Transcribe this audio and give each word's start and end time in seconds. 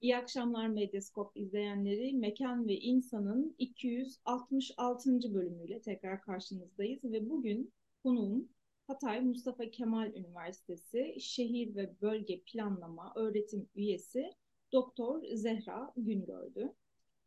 İyi 0.00 0.16
akşamlar 0.16 0.68
Medyaskop 0.68 1.36
izleyenleri. 1.36 2.12
Mekan 2.12 2.68
ve 2.68 2.80
İnsan'ın 2.80 3.54
266. 3.58 5.34
bölümüyle 5.34 5.80
tekrar 5.80 6.22
karşınızdayız 6.22 7.04
ve 7.04 7.30
bugün 7.30 7.72
konuğum 8.02 8.48
Hatay 8.86 9.20
Mustafa 9.20 9.70
Kemal 9.70 10.14
Üniversitesi 10.14 11.16
Şehir 11.20 11.76
ve 11.76 12.00
Bölge 12.02 12.40
Planlama 12.40 13.12
Öğretim 13.16 13.68
Üyesi 13.74 14.30
Doktor 14.72 15.22
Zehra 15.34 15.92
Güngördü. 15.96 16.72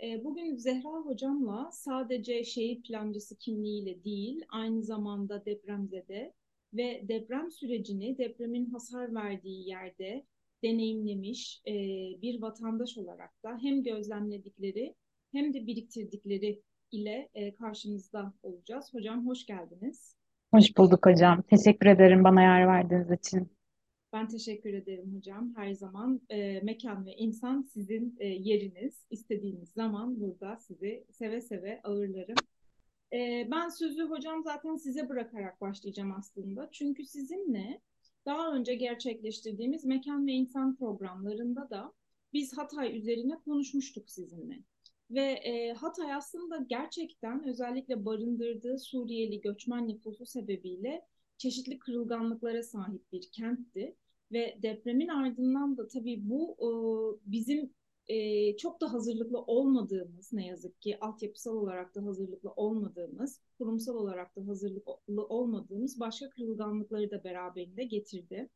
E, 0.03 0.23
bugün 0.23 0.55
Zehra 0.55 1.05
Hocam'la 1.05 1.69
sadece 1.71 2.43
şehir 2.43 2.81
plancısı 2.81 3.37
kimliğiyle 3.37 4.03
değil, 4.03 4.45
aynı 4.49 4.83
zamanda 4.83 5.45
depremzede 5.45 6.33
ve 6.73 7.01
deprem 7.07 7.51
sürecini 7.51 8.17
depremin 8.17 8.65
hasar 8.65 9.15
verdiği 9.15 9.67
yerde 9.67 10.25
deneyimlemiş 10.63 11.61
e, 11.67 11.73
bir 12.21 12.41
vatandaş 12.41 12.97
olarak 12.97 13.43
da 13.43 13.57
hem 13.61 13.83
gözlemledikleri 13.83 14.95
hem 15.31 15.53
de 15.53 15.67
biriktirdikleri 15.67 16.61
ile 16.91 17.29
e, 17.33 17.55
karşınızda 17.55 18.33
olacağız. 18.43 18.93
Hocam 18.93 19.27
hoş 19.27 19.45
geldiniz. 19.45 20.15
Hoş 20.53 20.77
bulduk 20.77 21.05
hocam. 21.05 21.41
Teşekkür 21.41 21.87
ederim 21.87 22.23
bana 22.23 22.41
yer 22.41 22.67
verdiğiniz 22.67 23.11
için. 23.11 23.51
Ben 24.13 24.27
teşekkür 24.27 24.73
ederim 24.73 25.15
hocam. 25.15 25.53
Her 25.55 25.73
zaman 25.73 26.21
e, 26.29 26.59
mekan 26.59 27.05
ve 27.05 27.15
insan 27.15 27.61
sizin 27.61 28.15
e, 28.19 28.27
yeriniz. 28.27 29.05
İstediğiniz 29.09 29.69
zaman 29.69 30.19
burada 30.19 30.57
sizi 30.57 31.05
seve 31.11 31.41
seve 31.41 31.81
ağırlarım. 31.83 32.35
E, 33.13 33.47
ben 33.51 33.69
sözü 33.69 34.03
hocam 34.03 34.43
zaten 34.43 34.75
size 34.75 35.09
bırakarak 35.09 35.61
başlayacağım 35.61 36.11
aslında. 36.11 36.69
Çünkü 36.71 37.05
sizinle 37.05 37.81
daha 38.25 38.53
önce 38.53 38.75
gerçekleştirdiğimiz 38.75 39.85
mekan 39.85 40.27
ve 40.27 40.31
insan 40.31 40.75
programlarında 40.75 41.69
da 41.69 41.93
biz 42.33 42.57
Hatay 42.57 42.97
üzerine 42.97 43.35
konuşmuştuk 43.45 44.09
sizinle. 44.09 44.59
Ve 45.11 45.21
e, 45.21 45.73
Hatay 45.73 46.13
aslında 46.13 46.57
gerçekten 46.69 47.47
özellikle 47.47 48.05
barındırdığı 48.05 48.79
Suriyeli 48.79 49.41
göçmen 49.41 49.87
nüfusu 49.87 50.25
sebebiyle 50.25 51.05
çeşitli 51.37 51.79
kırılganlıklara 51.79 52.63
sahip 52.63 53.11
bir 53.11 53.29
kentti. 53.31 53.95
Ve 54.31 54.57
depremin 54.61 55.07
ardından 55.07 55.77
da 55.77 55.87
tabii 55.87 56.29
bu 56.29 56.55
e, 56.59 56.69
bizim 57.31 57.73
e, 58.11 58.57
çok 58.57 58.81
da 58.81 58.93
hazırlıklı 58.93 59.41
olmadığımız 59.41 60.33
ne 60.33 60.47
yazık 60.47 60.81
ki 60.81 60.99
altyapısal 60.99 61.55
olarak 61.55 61.95
da 61.95 62.05
hazırlıklı 62.05 62.51
olmadığımız, 62.51 63.41
kurumsal 63.57 63.95
olarak 63.95 64.35
da 64.35 64.47
hazırlıklı 64.47 65.25
olmadığımız 65.29 65.99
başka 65.99 66.29
kırılganlıkları 66.29 67.11
da 67.11 67.23
beraberinde 67.23 67.83
getirdi. 67.83 68.49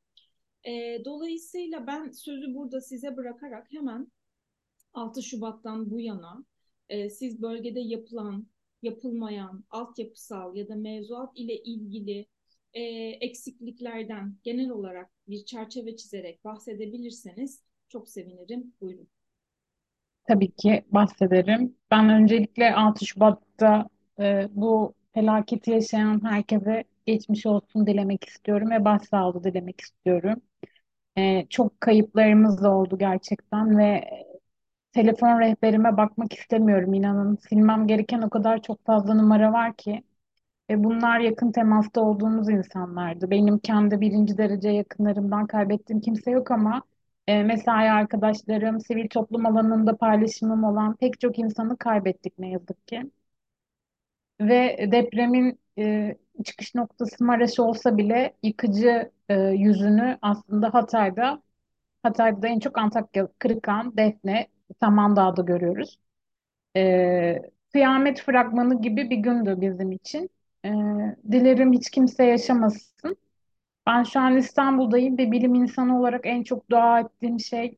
E, 0.67 1.01
dolayısıyla 1.05 1.87
ben 1.87 2.11
sözü 2.11 2.55
burada 2.55 2.81
size 2.81 3.17
bırakarak 3.17 3.71
hemen 3.71 4.11
6 4.93 5.23
Şubat'tan 5.23 5.91
bu 5.91 5.99
yana 5.99 6.45
e, 6.89 7.09
siz 7.09 7.41
bölgede 7.41 7.79
yapılan, 7.79 8.47
yapılmayan, 8.81 9.63
altyapısal 9.69 10.55
ya 10.55 10.67
da 10.67 10.75
mevzuat 10.75 11.31
ile 11.35 11.63
ilgili 11.63 12.25
e, 12.73 12.81
eksikliklerden 13.21 14.37
genel 14.43 14.69
olarak 14.69 15.11
bir 15.27 15.45
çerçeve 15.45 15.95
çizerek 15.97 16.45
bahsedebilirseniz 16.45 17.63
çok 17.89 18.09
sevinirim. 18.09 18.73
Buyurun. 18.81 19.14
Tabii 20.27 20.51
ki 20.51 20.85
bahsederim. 20.91 21.75
Ben 21.91 22.09
öncelikle 22.09 22.75
6 22.75 23.05
Şubat'ta 23.05 23.87
e, 24.19 24.47
bu 24.51 24.93
felaketi 25.13 25.71
yaşayan 25.71 26.23
herkese 26.25 26.83
geçmiş 27.05 27.45
olsun 27.45 27.87
dilemek 27.87 28.23
istiyorum 28.23 28.69
ve 28.71 28.85
başsağlığı 28.85 29.43
dilemek 29.43 29.81
istiyorum. 29.81 30.41
E, 31.17 31.47
çok 31.49 31.81
kayıplarımız 31.81 32.65
oldu 32.65 32.97
gerçekten 32.99 33.79
ve 33.79 34.05
telefon 34.93 35.39
rehberime 35.41 35.97
bakmak 35.97 36.33
istemiyorum 36.33 36.93
inanın. 36.93 37.35
Silmem 37.49 37.87
gereken 37.87 38.21
o 38.21 38.29
kadar 38.29 38.61
çok 38.61 38.85
fazla 38.85 39.13
numara 39.13 39.53
var 39.53 39.75
ki. 39.77 40.03
Ve 40.69 40.83
bunlar 40.83 41.19
yakın 41.19 41.51
temasta 41.51 42.01
olduğumuz 42.01 42.49
insanlardı. 42.49 43.31
Benim 43.31 43.59
kendi 43.59 44.01
birinci 44.01 44.37
derece 44.37 44.69
yakınlarımdan 44.69 45.47
kaybettiğim 45.47 46.01
kimse 46.01 46.31
yok 46.31 46.51
ama 46.51 46.83
e, 47.27 47.43
mesai 47.43 47.91
arkadaşlarım, 47.91 48.79
sivil 48.81 49.07
toplum 49.09 49.45
alanında 49.45 49.97
paylaşımım 49.97 50.63
olan 50.63 50.95
pek 50.95 51.19
çok 51.19 51.39
insanı 51.39 51.77
kaybettik 51.77 52.39
ne 52.39 52.49
yazık 52.49 52.87
ki. 52.87 53.11
Ve 54.41 54.77
depremin 54.91 55.59
e, 55.79 56.15
çıkış 56.45 56.75
noktası 56.75 57.23
Maraş 57.25 57.59
olsa 57.59 57.97
bile 57.97 58.33
yıkıcı 58.43 59.11
e, 59.29 59.35
yüzünü 59.39 60.17
aslında 60.21 60.73
Hatay'da, 60.73 61.41
Hatay'da 62.03 62.49
en 62.49 62.59
çok 62.59 62.79
Antakya, 62.79 63.29
Kırıkhan, 63.39 63.97
Defne, 63.97 64.47
Samandağ'da 64.81 65.41
görüyoruz. 65.43 65.99
E, 66.77 67.41
kıyamet 67.73 68.21
fragmanı 68.21 68.81
gibi 68.83 69.11
bir 69.11 69.17
gündü 69.17 69.55
bizim 69.61 69.93
için. 69.93 70.29
E, 70.65 70.69
dilerim 71.31 71.73
hiç 71.73 71.89
kimse 71.91 72.25
yaşamasın. 72.25 73.17
Ben 73.87 74.03
şu 74.03 74.19
an 74.19 74.37
İstanbul'dayım 74.37 75.17
ve 75.17 75.31
bilim 75.31 75.55
insanı 75.55 75.99
olarak 75.99 76.21
en 76.25 76.43
çok 76.43 76.69
dua 76.69 76.99
ettiğim 76.99 77.39
şey 77.39 77.77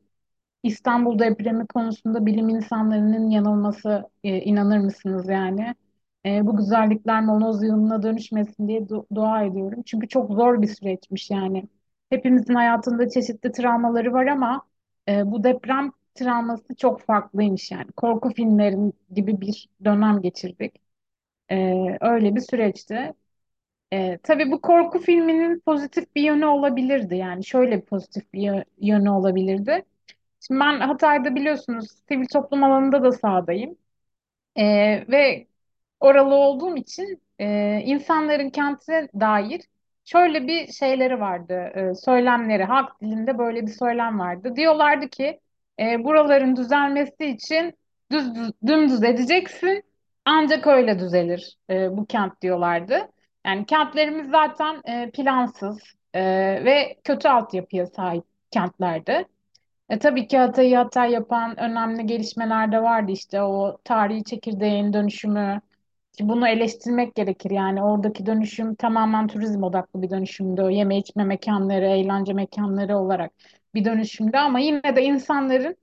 İstanbul 0.62 1.18
depremi 1.18 1.66
konusunda 1.68 2.26
bilim 2.26 2.48
insanlarının 2.48 3.30
yanılması. 3.30 4.10
E, 4.24 4.40
inanır 4.42 4.78
mısınız 4.78 5.28
yani? 5.28 5.74
E, 6.26 6.46
bu 6.46 6.56
güzellikler 6.56 7.22
moloz 7.24 7.62
yığınına 7.64 8.02
dönüşmesin 8.02 8.68
diye 8.68 8.80
du- 8.80 9.06
dua 9.16 9.44
ediyorum. 9.44 9.82
Çünkü 9.86 10.08
çok 10.08 10.32
zor 10.32 10.62
bir 10.62 10.66
süreçmiş 10.68 11.30
yani. 11.30 11.68
Hepimizin 12.10 12.54
hayatında 12.54 13.10
çeşitli 13.10 13.52
travmaları 13.52 14.12
var 14.12 14.26
ama 14.26 14.62
e, 15.08 15.32
bu 15.32 15.44
deprem 15.44 15.92
travması 16.14 16.76
çok 16.76 17.00
farklıymış 17.02 17.70
yani. 17.72 17.92
Korku 17.92 18.30
filmlerin 18.34 18.94
gibi 19.14 19.40
bir 19.40 19.68
dönem 19.84 20.22
geçirdik. 20.22 20.76
E, 21.50 21.56
öyle 22.00 22.34
bir 22.36 22.40
süreçti. 22.40 23.14
E, 23.92 24.18
tabii 24.22 24.50
bu 24.52 24.60
korku 24.60 24.98
filminin 24.98 25.60
pozitif 25.60 26.14
bir 26.16 26.22
yönü 26.22 26.46
olabilirdi. 26.46 27.16
Yani 27.16 27.44
şöyle 27.44 27.80
pozitif 27.84 28.32
bir 28.32 28.40
yö- 28.42 28.64
yönü 28.80 29.10
olabilirdi. 29.10 29.84
Şimdi 30.48 30.60
ben 30.60 30.80
Hatay'da 30.80 31.34
biliyorsunuz 31.34 31.88
sivil 32.08 32.26
toplum 32.26 32.64
alanında 32.64 33.02
da 33.04 33.12
sahadayım. 33.12 33.78
E, 34.58 34.64
ve 35.10 35.46
oralı 36.00 36.34
olduğum 36.34 36.76
için 36.76 37.22
e, 37.40 37.80
insanların 37.84 38.50
kentine 38.50 39.08
dair 39.20 39.62
şöyle 40.04 40.46
bir 40.48 40.72
şeyleri 40.72 41.20
vardı, 41.20 41.54
e, 41.54 41.94
söylemleri, 41.94 42.64
halk 42.64 43.00
dilinde 43.02 43.38
böyle 43.38 43.62
bir 43.66 43.72
söylem 43.72 44.18
vardı. 44.20 44.56
Diyorlardı 44.56 45.08
ki 45.08 45.40
e, 45.80 46.04
buraların 46.04 46.56
düzelmesi 46.56 47.26
için 47.26 47.74
düz, 48.12 48.34
düz 48.34 48.52
dümdüz 48.66 49.02
edeceksin, 49.04 49.82
ancak 50.24 50.66
öyle 50.66 50.98
düzelir 50.98 51.58
e, 51.70 51.96
bu 51.96 52.06
kent 52.06 52.42
diyorlardı. 52.42 53.08
Yani 53.46 53.66
kentlerimiz 53.66 54.30
zaten 54.30 54.82
e, 54.84 55.10
plansız 55.10 55.78
e, 56.14 56.20
ve 56.64 56.98
kötü 57.04 57.28
altyapıya 57.28 57.86
sahip 57.86 58.24
kentlerdi. 58.50 59.24
E, 59.90 59.98
tabii 59.98 60.26
ki 60.26 60.38
Hatay'ı 60.38 60.76
Hatay 60.76 61.10
yapan 61.12 61.60
önemli 61.60 62.06
gelişmeler 62.06 62.72
de 62.72 62.82
vardı 62.82 63.12
işte 63.12 63.42
o 63.42 63.78
tarihi 63.84 64.24
çekirdeğin 64.24 64.92
dönüşümü, 64.92 65.60
ki 66.18 66.28
bunu 66.28 66.48
eleştirmek 66.48 67.14
gerekir 67.14 67.50
yani 67.50 67.82
oradaki 67.82 68.26
dönüşüm 68.26 68.74
tamamen 68.74 69.26
turizm 69.26 69.62
odaklı 69.62 70.02
bir 70.02 70.10
dönüşümdü. 70.10 70.62
O 70.62 70.70
yeme 70.70 70.98
içme 70.98 71.24
mekanları, 71.24 71.84
eğlence 71.86 72.32
mekanları 72.32 72.98
olarak 72.98 73.32
bir 73.74 73.84
dönüşümdü 73.84 74.36
ama 74.36 74.58
yine 74.58 74.96
de 74.96 75.02
insanların 75.04 75.76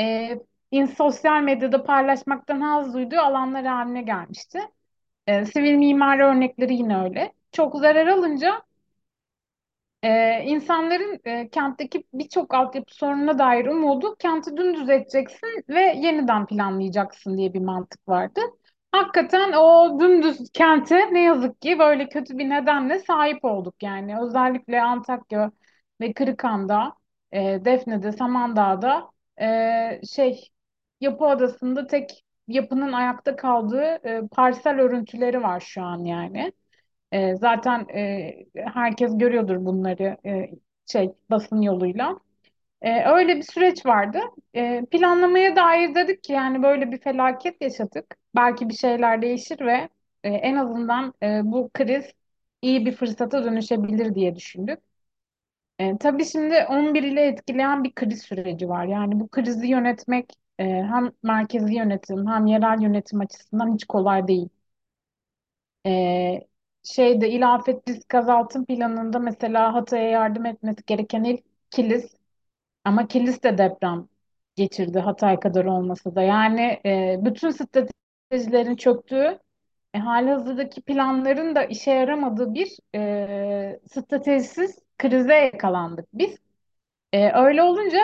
e, 0.00 0.30
in, 0.70 0.86
sosyal 0.86 1.42
medyada 1.42 1.84
paylaşmaktan 1.84 2.60
haz 2.60 2.94
duyduğu 2.94 3.18
alanlar 3.18 3.66
haline 3.66 4.02
gelmişti. 4.02 4.60
E, 5.28 5.44
sivil 5.44 5.74
mimari 5.76 6.22
örnekleri 6.24 6.74
yine 6.74 7.04
öyle. 7.04 7.32
Çok 7.52 7.74
zarar 7.80 8.06
alınca 8.06 8.62
ee, 10.02 10.42
insanların 10.44 11.20
e, 11.24 11.48
kentteki 11.50 12.04
birçok 12.14 12.54
altyapı 12.54 12.94
sorununa 12.94 13.38
dair 13.38 13.66
umudu 13.66 14.16
kenti 14.18 14.56
dümdüz 14.56 14.90
edeceksin 14.90 15.64
ve 15.68 15.80
yeniden 15.80 16.46
planlayacaksın 16.46 17.36
diye 17.38 17.54
bir 17.54 17.60
mantık 17.60 18.08
vardı. 18.08 18.40
Hakikaten 18.92 19.52
o 19.52 20.00
dümdüz 20.00 20.50
kente 20.52 21.14
ne 21.14 21.22
yazık 21.22 21.62
ki 21.62 21.78
böyle 21.78 22.08
kötü 22.08 22.38
bir 22.38 22.48
nedenle 22.50 22.98
sahip 22.98 23.44
olduk 23.44 23.82
yani. 23.82 24.20
Özellikle 24.20 24.82
Antakya 24.82 25.52
ve 26.00 26.12
Kırıkhan'da, 26.12 26.94
e, 27.32 27.64
Defne'de, 27.64 28.12
Samandağ'da 28.12 29.10
e, 29.40 30.00
şey 30.14 30.50
Yapı 31.00 31.24
Adası'nda 31.26 31.86
tek 31.86 32.24
yapının 32.48 32.92
ayakta 32.92 33.36
kaldığı 33.36 33.82
e, 34.08 34.22
parsel 34.32 34.80
örüntüleri 34.80 35.42
var 35.42 35.60
şu 35.60 35.82
an 35.82 36.04
yani. 36.04 36.52
E, 37.12 37.36
zaten 37.36 37.86
e, 37.94 38.46
herkes 38.56 39.18
görüyordur 39.18 39.66
bunları 39.66 40.16
e, 40.26 40.50
şey 40.86 41.10
basın 41.30 41.62
yoluyla. 41.62 42.20
E, 42.82 43.04
öyle 43.10 43.36
bir 43.36 43.42
süreç 43.42 43.86
vardı. 43.86 44.20
E, 44.56 44.86
planlamaya 44.90 45.56
dair 45.56 45.94
dedik 45.94 46.22
ki 46.24 46.32
yani 46.32 46.62
böyle 46.62 46.92
bir 46.92 46.98
felaket 47.00 47.62
yaşadık. 47.62 48.16
Belki 48.36 48.68
bir 48.68 48.74
şeyler 48.74 49.22
değişir 49.22 49.60
ve 49.60 49.88
e, 50.24 50.28
en 50.30 50.56
azından 50.56 51.14
e, 51.22 51.40
bu 51.44 51.70
kriz 51.74 52.04
iyi 52.62 52.86
bir 52.86 52.92
fırsata 52.96 53.44
dönüşebilir 53.44 54.14
diye 54.14 54.36
düşündük. 54.36 54.78
E, 55.78 55.98
tabii 55.98 56.24
şimdi 56.24 56.54
11 56.70 57.02
ile 57.02 57.26
etkileyen 57.26 57.84
bir 57.84 57.92
kriz 57.94 58.22
süreci 58.22 58.68
var. 58.68 58.86
Yani 58.86 59.20
bu 59.20 59.28
krizi 59.28 59.66
yönetmek 59.66 60.32
e, 60.58 60.64
hem 60.64 61.12
merkezi 61.22 61.74
yönetim 61.74 62.26
hem 62.26 62.46
yerel 62.46 62.82
yönetim 62.82 63.20
açısından 63.20 63.74
hiç 63.74 63.84
kolay 63.84 64.28
değil. 64.28 64.48
E, 65.86 66.40
şeyde 66.82 67.30
İl 67.30 67.54
Afet 67.54 67.88
Risk 67.88 68.14
Azaltım 68.14 68.64
Planı'nda 68.66 69.18
mesela 69.18 69.74
Hatay'a 69.74 70.10
yardım 70.10 70.46
etmesi 70.46 70.82
gereken 70.86 71.24
il 71.24 71.38
Kilis 71.70 72.16
ama 72.84 73.08
Kilis 73.08 73.42
de 73.44 73.58
deprem 73.58 74.08
geçirdi 74.56 75.00
Hatay 75.00 75.40
kadar 75.40 75.66
olmasa 75.66 76.14
da. 76.14 76.22
Yani 76.22 76.80
e, 76.86 77.16
bütün 77.24 77.50
stratejilerin 77.50 78.76
çöktüğü, 78.76 79.40
e, 79.94 79.98
halihazırdaki 79.98 80.82
planların 80.82 81.54
da 81.56 81.64
işe 81.64 81.90
yaramadığı 81.92 82.54
bir 82.54 82.78
e, 82.96 83.80
stratejisiz 83.92 84.78
krize 84.98 85.34
yakalandık 85.34 86.06
biz. 86.14 86.38
E, 87.12 87.32
öyle 87.32 87.62
olunca 87.62 87.98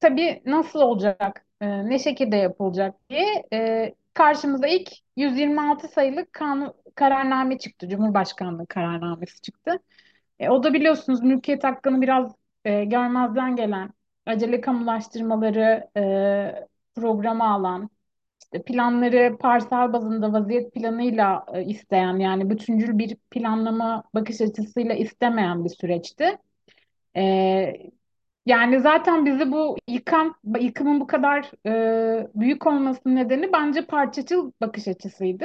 tabii 0.00 0.42
nasıl 0.46 0.80
olacak, 0.80 1.46
e, 1.62 1.90
ne 1.90 1.98
şekilde 1.98 2.36
yapılacak 2.36 2.94
diye 3.10 3.44
e, 3.52 3.94
karşımıza 4.14 4.68
ilk 4.68 4.90
126 5.16 5.88
sayılı 5.88 6.26
kanun, 6.32 6.74
kararname 6.94 7.58
çıktı. 7.58 7.88
Cumhurbaşkanlığı 7.88 8.66
kararnamesi 8.66 9.42
çıktı. 9.42 9.78
E, 10.40 10.50
o 10.50 10.62
da 10.64 10.74
biliyorsunuz 10.74 11.22
mülkiyet 11.22 11.64
hakkını 11.64 12.02
biraz 12.02 12.32
e, 12.64 12.84
görmezden 12.84 13.56
gelen, 13.56 13.90
acele 14.26 14.60
kamulaştırmaları 14.60 15.90
e, 15.96 16.02
programa 16.94 17.54
alan, 17.54 17.90
işte 18.40 18.62
planları 18.64 19.38
parsel 19.38 19.92
bazında 19.92 20.32
vaziyet 20.32 20.74
planıyla 20.74 21.46
e, 21.54 21.64
isteyen 21.64 22.18
yani 22.18 22.50
bütüncül 22.50 22.98
bir 22.98 23.16
planlama 23.30 24.04
bakış 24.14 24.40
açısıyla 24.40 24.94
istemeyen 24.94 25.64
bir 25.64 25.70
süreçti. 25.70 26.38
E, 27.16 27.92
yani 28.46 28.80
zaten 28.80 29.26
bizi 29.26 29.52
bu 29.52 29.76
yıkan, 29.88 30.34
yıkımın 30.60 31.00
bu 31.00 31.06
kadar 31.06 31.50
e, 31.66 32.28
büyük 32.34 32.66
olmasının 32.66 33.16
nedeni 33.16 33.52
bence 33.52 33.86
parçacıl 33.86 34.52
bakış 34.60 34.88
açısıydı. 34.88 35.44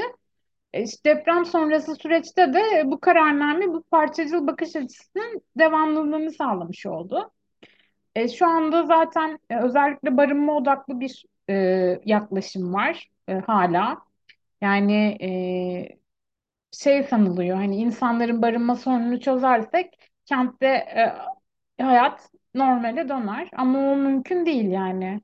E, 0.74 0.84
işte 0.84 1.10
deprem 1.16 1.46
sonrası 1.46 1.96
süreçte 1.96 2.54
de 2.54 2.84
bu 2.86 3.00
kararname 3.00 3.68
bu 3.68 3.84
parçacıl 3.84 4.48
bakış 4.48 4.76
açısının 4.76 5.42
devamlılığını 5.58 6.32
sağlamış 6.32 6.86
oldu. 6.86 7.32
E, 8.16 8.30
şu 8.30 8.48
anda 8.48 8.86
zaten 8.86 9.40
e, 9.50 9.58
özellikle 9.60 10.18
barınma 10.18 10.58
odaklı 10.58 11.00
bir 11.00 11.26
e, 11.50 11.54
yaklaşım 12.06 12.74
var 12.74 13.10
e, 13.30 13.34
hala. 13.34 13.98
Yani 14.62 15.18
e, 15.22 16.00
şey 16.72 17.04
sanılıyor 17.04 17.58
hani 17.58 17.76
insanların 17.78 18.42
barınma 18.42 18.76
sorununu 18.76 19.20
çözersek 19.20 20.12
kentte 20.26 20.68
e, 21.80 21.84
hayat 21.84 22.30
normale 22.58 23.10
döner 23.10 23.50
ama 23.58 23.80
o 23.92 23.96
mümkün 23.96 24.46
değil 24.46 24.66
yani. 24.72 25.22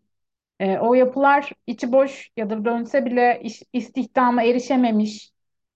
E, 0.60 0.80
o 0.80 0.94
yapılar 0.94 1.52
içi 1.68 1.92
boş 1.92 2.32
ya 2.38 2.52
da 2.52 2.66
dönse 2.66 3.06
bile 3.06 3.42
iş, 3.44 3.64
istihdama 3.74 4.44
erişememiş 4.44 5.32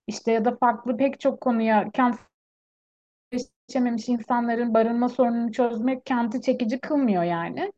işte 0.06 0.32
ya 0.32 0.46
da 0.46 0.56
farklı 0.56 0.96
pek 0.96 1.20
çok 1.20 1.40
konuya 1.40 1.90
kent 1.90 2.16
erişememiş 3.32 4.08
insanların 4.08 4.74
barınma 4.74 5.08
sorununu 5.08 5.52
çözmek 5.52 6.06
kenti 6.06 6.42
çekici 6.42 6.80
kılmıyor 6.80 7.22
yani. 7.22 7.72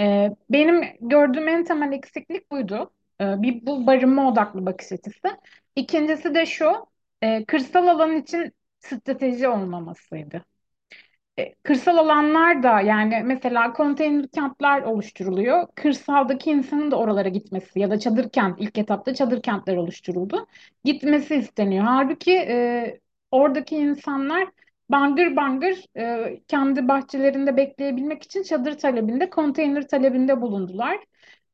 E, 0.00 0.30
benim 0.50 0.82
gördüğüm 1.00 1.48
en 1.48 1.64
temel 1.64 1.92
eksiklik 1.92 2.50
buydu. 2.50 2.90
E, 3.20 3.42
bir 3.42 3.66
bu 3.66 3.86
barınma 3.86 4.28
odaklı 4.32 4.66
bakış 4.66 4.92
açısı. 4.92 5.28
İkincisi 5.76 6.34
de 6.34 6.46
şu, 6.46 6.86
e, 7.22 7.44
kırsal 7.44 7.86
alan 7.86 8.16
için 8.16 8.52
strateji 8.80 9.48
olmamasıydı. 9.48 10.44
E, 11.38 11.54
Kırsal 11.62 11.96
alanlar 11.96 12.62
da 12.62 12.80
yani 12.80 13.22
mesela 13.24 13.72
konteyner 13.72 14.28
kentler 14.28 14.82
oluşturuluyor. 14.82 15.66
Kırsaldaki 15.74 16.50
insanın 16.50 16.90
da 16.90 16.96
oralara 16.98 17.28
gitmesi 17.28 17.80
ya 17.80 17.90
da 17.90 17.98
çadır 17.98 18.30
kent 18.30 18.60
ilk 18.60 18.78
etapta 18.78 19.14
çadır 19.14 19.42
kentler 19.42 19.76
oluşturuldu. 19.76 20.46
Gitmesi 20.84 21.34
isteniyor. 21.34 21.84
Halbuki 21.84 22.32
e, 22.32 23.00
oradaki 23.30 23.76
insanlar 23.76 24.48
bangır 24.90 25.36
bangır 25.36 25.84
e, 25.96 26.40
kendi 26.48 26.88
bahçelerinde 26.88 27.56
bekleyebilmek 27.56 28.22
için 28.22 28.42
çadır 28.42 28.78
talebinde, 28.78 29.30
konteyner 29.30 29.88
talebinde 29.88 30.40
bulundular. 30.40 30.98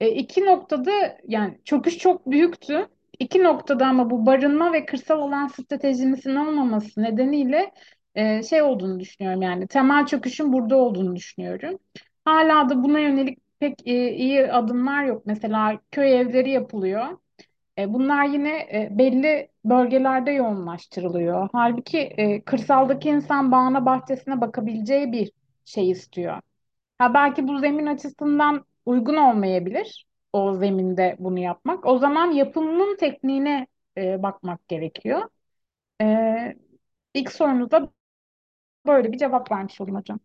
E, 0.01 0.09
iki 0.11 0.45
noktada 0.47 1.19
yani 1.29 1.59
çöküş 1.65 1.99
çok 1.99 2.31
büyüktü. 2.31 2.89
İki 3.19 3.43
noktada 3.45 3.87
ama 3.87 4.11
bu 4.11 4.27
barınma 4.27 4.73
ve 4.73 4.87
kırsal 4.87 5.21
alan 5.21 5.47
stratejimizin 5.47 6.37
olmaması 6.37 7.03
nedeniyle 7.03 7.71
e, 8.15 8.43
şey 8.43 8.63
olduğunu 8.63 9.01
düşünüyorum 9.01 9.43
yani 9.43 9.67
temel 9.67 10.07
çöküşün 10.07 10.53
burada 10.53 10.77
olduğunu 10.77 11.17
düşünüyorum. 11.17 11.79
Hala 12.25 12.69
da 12.69 12.85
buna 12.85 12.99
yönelik 12.99 13.39
pek 13.61 13.87
e, 13.89 14.13
iyi 14.15 14.53
adımlar 14.53 15.05
yok. 15.05 15.23
Mesela 15.27 15.81
köy 15.91 16.21
evleri 16.21 16.51
yapılıyor. 16.51 17.19
E, 17.79 17.93
bunlar 17.95 18.25
yine 18.25 18.51
e, 18.59 18.89
belli 18.99 19.49
bölgelerde 19.65 20.31
yoğunlaştırılıyor. 20.31 21.49
Halbuki 21.53 21.99
e, 21.99 22.43
kırsaldaki 22.45 23.09
insan 23.09 23.53
bağına 23.53 23.87
bahçesine 23.87 24.41
bakabileceği 24.41 25.13
bir 25.13 25.33
şey 25.65 25.91
istiyor. 25.91 26.41
Ha 26.99 27.15
belki 27.15 27.49
bu 27.49 27.59
zemin 27.59 27.87
açısından 27.87 28.67
uygun 28.87 29.17
olmayabilir 29.17 30.07
o 30.33 30.55
zeminde 30.55 31.17
bunu 31.19 31.39
yapmak. 31.39 31.87
O 31.87 31.99
zaman 31.99 32.31
yapımının 32.33 32.97
tekniğine 32.97 33.67
e, 33.99 34.23
bakmak 34.23 34.69
gerekiyor. 34.69 35.23
E, 36.03 36.57
ilk 37.15 37.33
sorunuza 37.33 37.89
Böyle 38.87 39.13
bir 39.13 39.19
cevap 39.19 39.53
vermiş 39.53 39.81
oldum 39.81 39.95
hocam. 39.95 40.21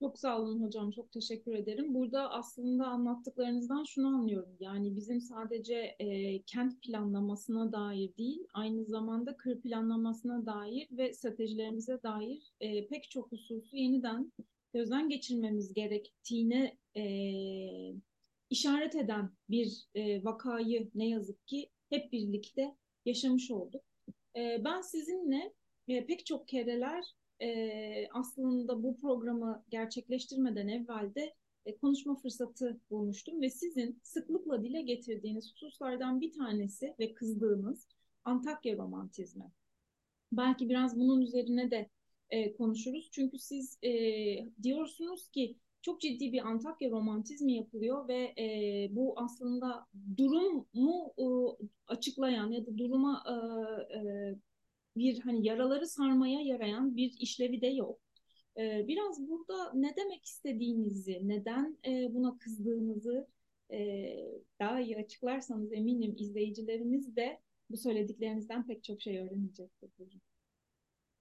Çok 0.00 0.18
sağ 0.18 0.40
olun 0.40 0.62
hocam, 0.62 0.90
çok 0.90 1.12
teşekkür 1.12 1.52
ederim. 1.54 1.94
Burada 1.94 2.30
aslında 2.30 2.86
anlattıklarınızdan 2.86 3.84
şunu 3.84 4.08
anlıyorum. 4.08 4.56
Yani 4.60 4.96
bizim 4.96 5.20
sadece 5.20 5.74
e, 5.98 6.42
kent 6.42 6.82
planlamasına 6.82 7.72
dair 7.72 8.16
değil, 8.16 8.46
aynı 8.54 8.84
zamanda 8.84 9.36
kır 9.36 9.60
planlamasına 9.60 10.46
dair 10.46 10.88
ve 10.90 11.12
stratejilerimize 11.12 12.02
dair 12.02 12.52
e, 12.60 12.86
pek 12.86 13.10
çok 13.10 13.32
hususu 13.32 13.76
yeniden 13.76 14.32
gözden 14.74 15.08
geçirmemiz 15.08 15.72
gerektiğine 15.72 16.76
e, 16.96 17.04
işaret 18.50 18.94
eden 18.94 19.30
bir 19.50 19.84
e, 19.94 20.24
vakayı 20.24 20.90
ne 20.94 21.08
yazık 21.08 21.46
ki 21.46 21.70
hep 21.90 22.12
birlikte 22.12 22.76
yaşamış 23.06 23.50
olduk. 23.50 23.82
E, 24.36 24.64
ben 24.64 24.80
sizinle 24.80 25.52
e, 25.88 26.06
pek 26.06 26.26
çok 26.26 26.48
kereler 26.48 27.04
e, 27.42 28.08
aslında 28.12 28.82
bu 28.82 28.96
programı 28.96 29.64
gerçekleştirmeden 29.70 30.68
evvel 30.68 31.14
de 31.14 31.34
e, 31.66 31.76
konuşma 31.76 32.16
fırsatı 32.16 32.80
bulmuştum 32.90 33.42
ve 33.42 33.50
sizin 33.50 34.00
sıklıkla 34.02 34.62
dile 34.62 34.82
getirdiğiniz 34.82 35.52
hususlardan 35.52 36.20
bir 36.20 36.32
tanesi 36.32 36.94
ve 36.98 37.14
kızdığınız 37.14 37.88
Antakya 38.24 38.76
romantizmi. 38.76 39.52
Belki 40.32 40.68
biraz 40.68 40.96
bunun 40.96 41.20
üzerine 41.20 41.70
de 41.70 41.90
e, 42.30 42.56
konuşuruz. 42.56 43.08
Çünkü 43.12 43.38
siz 43.38 43.78
e, 43.82 43.92
diyorsunuz 44.62 45.28
ki 45.28 45.56
çok 45.82 46.00
ciddi 46.00 46.32
bir 46.32 46.46
Antakya 46.46 46.90
romantizmi 46.90 47.52
yapılıyor 47.54 48.08
ve 48.08 48.34
e, 48.38 48.88
bu 48.90 49.14
aslında 49.16 49.86
durumu 50.16 51.14
e, 51.18 51.26
açıklayan 51.86 52.50
ya 52.50 52.66
da 52.66 52.78
duruma 52.78 53.24
e, 53.28 53.34
e, 53.98 54.34
bir 54.96 55.20
hani 55.20 55.46
yaraları 55.46 55.86
sarmaya 55.86 56.40
yarayan 56.40 56.96
bir 56.96 57.16
işlevi 57.20 57.60
de 57.60 57.66
yok. 57.66 58.00
Ee, 58.58 58.84
biraz 58.88 59.28
burada 59.28 59.72
ne 59.74 59.96
demek 59.96 60.24
istediğinizi, 60.24 61.28
neden 61.28 61.78
e, 61.86 62.14
buna 62.14 62.38
kızdığınızı 62.38 63.28
e, 63.72 63.78
daha 64.60 64.80
iyi 64.80 64.96
açıklarsanız 64.96 65.72
eminim 65.72 66.14
izleyicilerimiz 66.18 67.16
de 67.16 67.40
bu 67.70 67.76
söylediklerinizden 67.76 68.66
pek 68.66 68.84
çok 68.84 69.00
şey 69.02 69.18
öğrenecektir. 69.18 69.90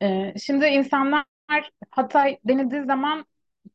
Ee, 0.01 0.33
şimdi 0.37 0.65
insanlar 0.65 1.25
Hatay 1.91 2.39
denildiği 2.45 2.83
zaman 2.85 3.25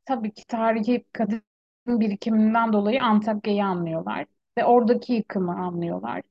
tabii 0.05 0.35
ki 0.35 0.47
tarihi 0.47 1.05
kadın 1.13 1.43
birikiminden 1.87 2.73
dolayı 2.73 3.03
Antakya'yı 3.03 3.65
anlıyorlar 3.65 4.27
ve 4.59 4.65
oradaki 4.65 5.13
yıkımı 5.13 5.53
anlıyorlar. 5.53 6.23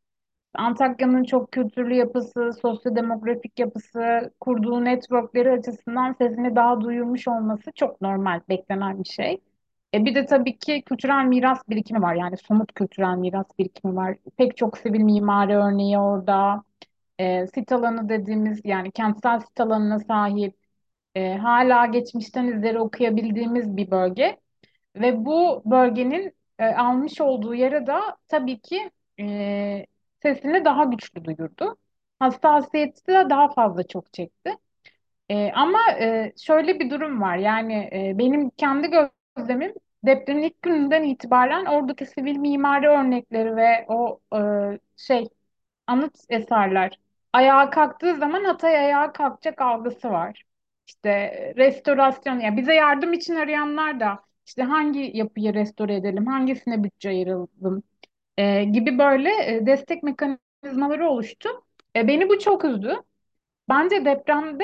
Antakya'nın 0.57 1.23
çok 1.23 1.51
kültürlü 1.51 1.93
yapısı, 1.95 2.53
sosyodemografik 2.61 3.59
yapısı, 3.59 4.31
kurduğu 4.39 4.85
networkleri 4.85 5.51
açısından 5.51 6.13
sesini 6.13 6.55
daha 6.55 6.81
duyulmuş 6.81 7.27
olması 7.27 7.71
çok 7.75 8.01
normal, 8.01 8.41
beklenen 8.49 8.99
bir 9.03 9.09
şey. 9.09 9.41
E 9.93 10.05
bir 10.05 10.15
de 10.15 10.25
tabii 10.25 10.59
ki 10.59 10.81
kültürel 10.81 11.25
miras 11.25 11.69
birikimi 11.69 12.01
var. 12.01 12.15
Yani 12.15 12.37
somut 12.37 12.73
kültürel 12.73 13.17
miras 13.17 13.45
birikimi 13.59 13.95
var. 13.95 14.17
Pek 14.37 14.57
çok 14.57 14.77
sivil 14.77 14.99
mimari 14.99 15.55
örneği 15.57 15.99
orada. 15.99 16.63
E, 17.19 17.47
sit 17.47 17.71
alanı 17.71 18.09
dediğimiz 18.09 18.61
yani 18.65 18.91
kentsel 18.91 19.39
sit 19.39 19.59
alanına 19.59 19.99
sahip 19.99 20.55
e, 21.15 21.35
hala 21.37 21.85
geçmişten 21.85 22.47
izleri 22.47 22.79
okuyabildiğimiz 22.79 23.77
bir 23.77 23.91
bölge. 23.91 24.37
Ve 24.95 25.25
bu 25.25 25.61
bölgenin 25.65 26.33
e, 26.59 26.65
almış 26.65 27.21
olduğu 27.21 27.55
yere 27.55 27.87
da 27.87 28.17
tabii 28.27 28.59
ki 28.59 28.91
e, 29.19 29.85
sesini 30.21 30.65
daha 30.65 30.83
güçlü 30.83 31.25
duyurdu. 31.25 31.77
Hassasiyeti 32.19 33.07
de 33.07 33.29
daha 33.29 33.49
fazla 33.53 33.87
çok 33.87 34.13
çekti. 34.13 34.57
E, 35.29 35.51
ama 35.51 35.79
e, 36.01 36.33
şöyle 36.37 36.79
bir 36.79 36.89
durum 36.89 37.21
var. 37.21 37.37
Yani 37.37 37.89
e, 37.93 38.17
benim 38.17 38.49
kendi 38.49 38.87
gözlemim 39.37 39.73
depremin 40.05 40.43
ilk 40.43 40.61
gününden 40.61 41.03
itibaren 41.03 41.65
oradaki 41.65 42.05
sivil 42.05 42.37
mimari 42.37 42.87
örnekleri 42.89 43.55
ve 43.55 43.85
o 43.89 44.19
e, 44.35 44.39
şey 44.97 45.27
anıt 45.87 46.15
eserler 46.29 46.99
ayağa 47.33 47.69
kalktığı 47.69 48.15
zaman 48.15 48.43
Hatay 48.43 48.77
ayağa 48.77 49.13
kalkacak 49.13 49.61
algısı 49.61 50.09
var. 50.09 50.43
İşte 50.87 51.09
restorasyon, 51.57 52.39
ya 52.39 52.57
bize 52.57 52.73
yardım 52.73 53.13
için 53.13 53.35
arayanlar 53.35 53.99
da 53.99 54.19
işte 54.45 54.63
hangi 54.63 55.11
yapıyı 55.17 55.53
restore 55.53 55.95
edelim, 55.95 56.27
hangisine 56.27 56.83
bütçe 56.83 57.09
ayıralım 57.09 57.83
e, 58.37 58.63
gibi 58.63 58.99
böyle 58.99 59.55
e, 59.55 59.65
destek 59.65 60.03
mekanizmaları 60.03 61.09
oluştu. 61.09 61.49
E, 61.95 62.07
beni 62.07 62.29
bu 62.29 62.39
çok 62.39 62.65
üzdü. 62.65 62.95
Bence 63.69 64.05
depremde 64.05 64.63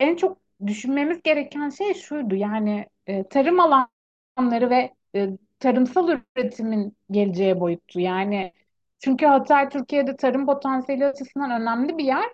en 0.00 0.16
çok 0.16 0.38
düşünmemiz 0.66 1.22
gereken 1.22 1.70
şey 1.70 1.94
şuydu. 1.94 2.34
Yani 2.34 2.86
e, 3.06 3.28
tarım 3.28 3.60
alanları 3.60 4.70
ve 4.70 4.94
e, 5.16 5.28
tarımsal 5.58 6.08
üretimin 6.36 6.96
geleceği 7.10 7.60
boyuttu. 7.60 8.00
Yani 8.00 8.52
çünkü 8.98 9.26
Hatay 9.26 9.68
Türkiye'de 9.68 10.16
tarım 10.16 10.46
potansiyeli 10.46 11.06
açısından 11.06 11.62
önemli 11.62 11.98
bir 11.98 12.04
yer. 12.04 12.30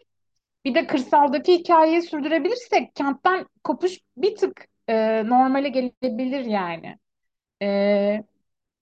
Bir 0.65 0.75
de 0.75 0.87
kırsaldaki 0.87 1.53
hikayeyi 1.59 2.03
sürdürebilirsek 2.03 2.95
kentten 2.95 3.47
kopuş 3.65 3.99
bir 4.17 4.37
tık 4.37 4.67
e, 4.89 5.23
normale 5.29 5.69
gelebilir 5.69 6.45
yani. 6.45 6.99
E, 7.63 8.25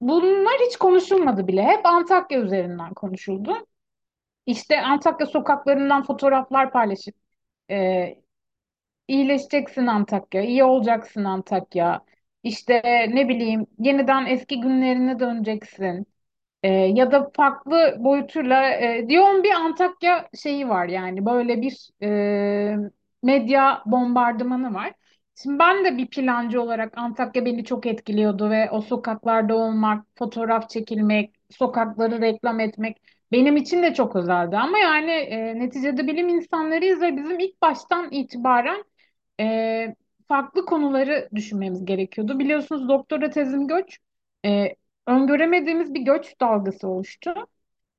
bunlar 0.01 0.55
hiç 0.69 0.77
konuşulmadı 0.77 1.47
bile. 1.49 1.63
Hep 1.63 1.87
Antakya 1.87 2.41
üzerinden 2.41 2.95
konuşuldu. 2.95 3.67
İşte 4.47 4.83
Antakya 4.83 5.27
sokaklarından 5.27 6.05
fotoğraflar 6.05 6.73
paylaşıp 6.73 7.15
e, 7.71 8.07
İyileşeceksin 9.09 9.87
Antakya, 9.87 10.43
iyi 10.43 10.65
olacaksın 10.65 11.25
Antakya. 11.25 12.05
İşte 12.43 12.83
ne 13.15 13.29
bileyim 13.29 13.67
yeniden 13.79 14.27
eski 14.27 14.61
günlerine 14.61 15.21
döneceksin. 15.21 16.07
Ee, 16.63 16.69
ya 16.71 17.13
da 17.13 17.31
farklı 17.37 17.97
boyutuyla 17.99 18.71
e, 18.71 19.07
yoğun 19.09 19.43
bir 19.45 19.51
Antakya 19.53 20.29
şeyi 20.43 20.69
var 20.69 20.87
yani 20.89 21.27
böyle 21.27 21.63
bir 21.63 21.91
e, 22.03 22.77
medya 23.23 23.83
bombardımanı 23.87 24.75
var. 24.75 24.93
Şimdi 25.43 25.59
ben 25.59 25.85
de 25.85 25.97
bir 25.99 26.07
plancı 26.07 26.63
olarak 26.63 26.99
Antakya 26.99 27.45
beni 27.45 27.65
çok 27.65 27.87
etkiliyordu 27.87 28.51
ve 28.51 28.71
o 28.71 28.81
sokaklarda 28.81 29.57
olmak, 29.57 30.07
fotoğraf 30.15 30.71
çekilmek, 30.71 31.35
sokakları 31.51 32.21
reklam 32.21 32.61
etmek 32.61 33.03
benim 33.33 33.57
için 33.57 33.83
de 33.83 33.95
çok 33.95 34.17
özeldi. 34.17 34.57
Ama 34.57 34.79
yani 34.79 35.11
e, 35.11 35.59
neticede 35.59 36.07
bilim 36.07 36.29
insanlarıyız 36.29 37.01
ve 37.01 37.17
bizim 37.17 37.39
ilk 37.39 37.63
baştan 37.63 38.13
itibaren 38.13 38.85
e, 39.41 39.95
farklı 40.29 40.65
konuları 40.65 41.29
düşünmemiz 41.35 41.85
gerekiyordu. 41.85 42.39
Biliyorsunuz 42.39 42.89
doktora 42.89 43.31
tezim 43.31 43.69
göç. 43.69 43.99
E, 44.47 44.77
öngöremediğimiz 45.07 45.95
bir 45.95 46.01
göç 46.01 46.41
dalgası 46.41 46.89
oluştu. 46.89 47.35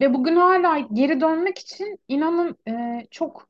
Ve 0.02 0.14
bugün 0.14 0.36
hala 0.36 0.80
geri 0.80 1.22
dönmek 1.22 1.60
için 1.60 2.00
inanın 2.08 2.58
e, 2.68 3.06
çok 3.12 3.50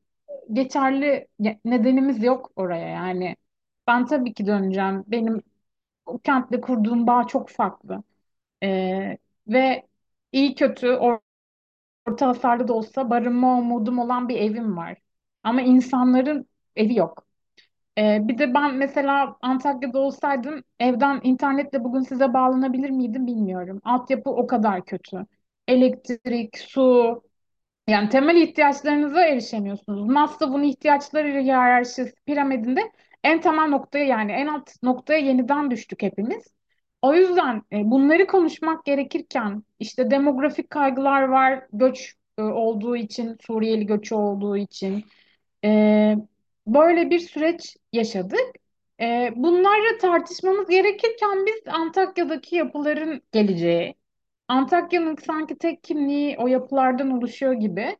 geçerli 0.54 1.28
nedenimiz 1.66 2.24
yok 2.24 2.52
oraya. 2.56 2.90
Yani 2.90 3.36
ben 3.90 4.08
tabii 4.08 4.36
ki 4.36 4.48
döneceğim. 4.48 5.06
Benim 5.08 5.44
o 6.08 6.20
kentle 6.20 6.62
kurduğum 6.62 7.08
bağ 7.08 7.28
çok 7.28 7.50
farklı. 7.50 8.04
E, 8.64 9.20
ve 9.48 9.88
iyi 10.34 10.56
kötü 10.56 10.88
or- 10.88 11.22
orta 12.10 12.28
hasarlı 12.28 12.68
da 12.68 12.74
olsa 12.74 13.10
barınma 13.10 13.58
umudum 13.60 14.00
olan 14.00 14.30
bir 14.30 14.38
evim 14.38 14.78
var. 14.78 14.98
Ama 15.44 15.62
insanların 15.62 16.48
evi 16.76 16.96
yok. 16.98 17.26
Ee, 17.98 18.20
bir 18.28 18.38
de 18.38 18.54
ben 18.54 18.76
mesela 18.76 19.38
Antakya'da 19.42 20.00
olsaydım 20.00 20.64
evden 20.80 21.20
internetle 21.24 21.84
bugün 21.84 22.02
size 22.02 22.34
bağlanabilir 22.34 22.90
miydim 22.90 23.28
bilmiyorum. 23.28 23.82
Altyapı 23.84 24.30
o 24.30 24.48
kadar 24.48 24.86
kötü. 24.86 25.26
Elektrik, 25.68 26.58
su, 26.60 27.24
yani 27.88 28.10
temel 28.10 28.36
ihtiyaçlarınıza 28.36 29.26
erişemiyorsunuz. 29.26 30.06
Maslow'un 30.06 30.64
ihtiyaçları 30.64 31.28
hiyerarşisi 31.42 32.14
piramidinde 32.26 32.82
en 33.24 33.42
temel 33.42 33.68
noktaya 33.68 34.06
yani 34.06 34.32
en 34.32 34.48
alt 34.48 34.84
noktaya 34.84 35.20
yeniden 35.20 35.72
düştük 35.72 36.02
hepimiz. 36.02 36.44
O 37.02 37.14
yüzden 37.14 37.64
e, 37.72 37.92
bunları 37.92 38.28
konuşmak 38.28 38.86
gerekirken 38.86 39.64
işte 39.80 40.12
demografik 40.12 40.70
kaygılar 40.70 41.22
var, 41.24 41.68
göç 41.74 42.16
e, 42.38 42.42
olduğu 42.42 42.96
için, 42.96 43.38
Suriyeli 43.42 43.86
göçü 43.86 44.16
olduğu 44.16 44.58
için. 44.58 45.06
Ee, 45.66 46.16
böyle 46.68 47.10
bir 47.10 47.20
süreç 47.20 47.78
yaşadık. 47.94 48.56
Bunları 49.36 49.98
tartışmamız 49.98 50.70
gerekirken 50.70 51.46
biz 51.46 51.74
Antakya'daki 51.74 52.56
yapıların 52.56 53.22
geleceği, 53.32 53.96
Antakya'nın 54.48 55.16
sanki 55.16 55.58
tek 55.58 55.84
kimliği 55.84 56.38
o 56.38 56.48
yapılardan 56.48 57.12
oluşuyor 57.12 57.54
gibi 57.54 57.98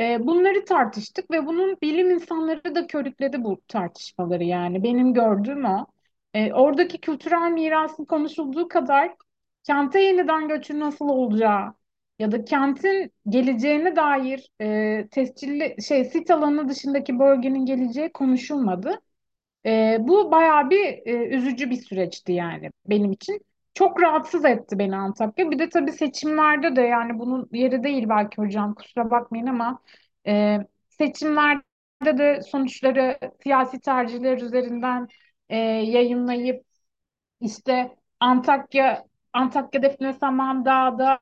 e, 0.00 0.26
bunları 0.26 0.64
tartıştık 0.64 1.30
ve 1.30 1.46
bunun 1.46 1.76
bilim 1.82 2.10
insanları 2.10 2.74
da 2.74 2.86
körükledi 2.86 3.44
bu 3.44 3.60
tartışmaları 3.68 4.44
yani 4.44 4.82
benim 4.82 5.14
gördüğüm 5.14 5.64
o. 5.64 5.86
E, 6.34 6.52
oradaki 6.52 7.00
kültürel 7.00 7.50
mirasın 7.52 8.04
konuşulduğu 8.04 8.68
kadar 8.68 9.14
kente 9.64 10.00
yeniden 10.00 10.48
göçün 10.48 10.80
nasıl 10.80 11.08
olacağı 11.08 11.74
ya 12.18 12.32
da 12.32 12.44
kentin 12.44 13.12
geleceğine 13.28 13.96
dair 13.96 14.50
e, 14.60 15.08
tescilli 15.10 15.76
şey 15.82 16.04
sit 16.04 16.30
alanı 16.30 16.68
dışındaki 16.68 17.18
bölgenin 17.18 17.66
geleceği 17.66 18.12
konuşulmadı. 18.12 19.00
E, 19.66 19.96
bu 20.00 20.30
bayağı 20.32 20.70
bir 20.70 20.84
e, 21.06 21.28
üzücü 21.36 21.70
bir 21.70 21.76
süreçti 21.76 22.32
yani 22.32 22.70
benim 22.86 23.12
için. 23.12 23.40
Çok 23.74 24.02
rahatsız 24.02 24.44
etti 24.44 24.78
beni 24.78 24.96
Antakya. 24.96 25.50
Bir 25.50 25.58
de 25.58 25.68
tabii 25.68 25.92
seçimlerde 25.92 26.76
de 26.76 26.80
yani 26.82 27.18
bunun 27.18 27.48
yeri 27.52 27.82
değil 27.84 28.08
belki 28.08 28.36
hocam 28.42 28.74
kusura 28.74 29.10
bakmayın 29.10 29.46
ama 29.46 29.78
e, 30.26 30.58
seçimlerde 30.88 31.64
de 32.18 32.40
sonuçları 32.42 33.18
siyasi 33.42 33.80
tercihler 33.80 34.38
üzerinden 34.38 35.08
e, 35.48 35.56
yayınlayıp 35.56 36.64
işte 37.40 37.96
Antakya 38.20 39.04
Antakya 39.32 39.82
Defne 39.82 40.12
Samandağ'da 40.12 41.20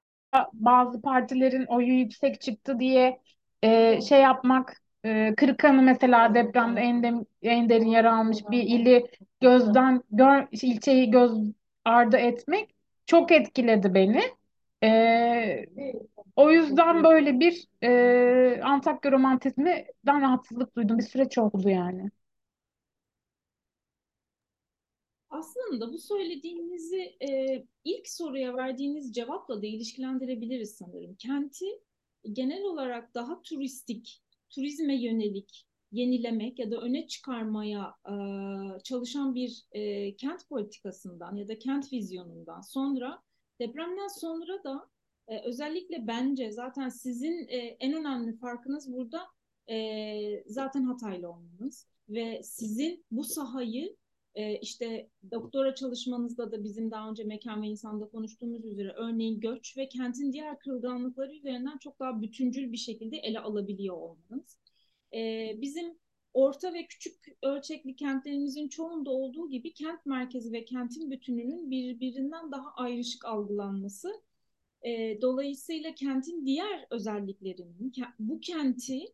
bazı 0.53 1.03
partilerin 1.03 1.67
oyu 1.67 1.93
yüksek 1.99 2.41
çıktı 2.41 2.81
diye 2.81 3.21
e, 3.63 4.01
şey 4.01 4.21
yapmak 4.23 4.77
e, 5.05 5.35
Kırıkhanı 5.37 5.83
mesela 5.83 6.35
depremde 6.35 6.81
en, 6.81 7.03
dem- 7.03 7.27
en 7.43 7.69
derin 7.69 7.89
yara 7.89 8.17
almış 8.19 8.39
bir 8.51 8.63
ili 8.63 9.07
gözden 9.41 10.03
gör, 10.11 10.47
ilçeyi 10.53 11.11
göz 11.11 11.33
ardı 11.85 12.17
etmek 12.17 12.75
çok 13.07 13.33
etkiledi 13.33 13.95
beni. 13.95 14.23
E, 14.85 15.67
o 16.37 16.51
yüzden 16.51 17.05
böyle 17.05 17.41
bir 17.41 17.67
e, 17.83 18.61
Antakya 18.63 19.13
romantizminden 19.13 20.23
rahatsızlık 20.23 20.77
duydum. 20.77 20.99
Bir 20.99 21.03
süreç 21.03 21.39
oldu 21.39 21.69
yani. 21.69 22.11
Aslında 25.31 25.93
bu 25.93 25.99
söylediğinizi 25.99 27.17
e, 27.23 27.29
ilk 27.85 28.09
soruya 28.09 28.57
verdiğiniz 28.57 29.15
cevapla 29.15 29.63
da 29.63 29.67
ilişkilendirebiliriz 29.67 30.77
sanırım. 30.77 31.15
Kenti 31.15 31.67
genel 32.33 32.63
olarak 32.63 33.15
daha 33.15 33.43
turistik, 33.43 34.23
turizme 34.51 35.03
yönelik 35.03 35.67
yenilemek 35.93 36.59
ya 36.59 36.71
da 36.71 36.77
öne 36.77 37.07
çıkarmaya 37.07 37.95
e, 38.09 38.15
çalışan 38.83 39.35
bir 39.35 39.65
e, 39.73 40.17
kent 40.17 40.49
politikasından 40.49 41.37
ya 41.37 41.49
da 41.49 41.59
kent 41.59 41.93
vizyonundan 41.93 42.61
sonra 42.61 43.23
depremden 43.61 44.21
sonra 44.21 44.65
da 44.65 44.89
e, 45.29 45.43
özellikle 45.43 46.07
bence 46.07 46.53
zaten 46.53 46.89
sizin 46.89 47.49
e, 47.49 47.57
en 47.57 47.93
önemli 47.93 48.37
farkınız 48.37 48.93
burada 48.93 49.23
e, 49.71 50.45
zaten 50.47 50.83
Hataylı 50.83 51.31
olmanız 51.31 51.87
ve 52.09 52.43
sizin 52.43 53.05
bu 53.11 53.25
sahayı 53.25 53.97
e, 54.35 54.59
işte 54.59 55.11
doktora 55.31 55.75
çalışmanızda 55.75 56.53
da 56.53 56.65
bizim 56.65 56.91
daha 56.91 57.11
önce 57.11 57.25
mekan 57.25 57.63
ve 57.63 57.67
insanda 57.67 58.09
konuştuğumuz 58.09 58.65
üzere 58.65 58.93
örneğin 58.93 59.41
göç 59.41 59.77
ve 59.77 59.89
kentin 59.89 60.33
diğer 60.33 60.59
kırılganlıkları 60.59 61.33
üzerinden 61.33 61.79
çok 61.79 62.01
daha 62.01 62.23
bütüncül 62.23 62.73
bir 62.73 62.77
şekilde 62.77 63.17
ele 63.17 63.41
alabiliyor 63.41 63.97
olmanız. 63.97 64.62
E, 65.15 65.53
bizim 65.61 65.99
orta 66.35 66.75
ve 66.75 66.87
küçük 66.87 67.15
ölçekli 67.43 67.97
kentlerimizin 67.97 68.69
çoğunda 68.69 69.11
olduğu 69.11 69.51
gibi 69.51 69.75
kent 69.75 70.07
merkezi 70.07 70.53
ve 70.53 70.65
kentin 70.65 71.11
bütününün 71.11 71.71
birbirinden 71.71 72.53
daha 72.53 72.75
ayrışık 72.77 73.25
algılanması. 73.25 74.23
E, 74.83 75.19
dolayısıyla 75.23 75.95
kentin 75.95 76.47
diğer 76.47 76.87
özelliklerinin, 76.91 77.93
bu 78.19 78.41
kenti 78.41 79.05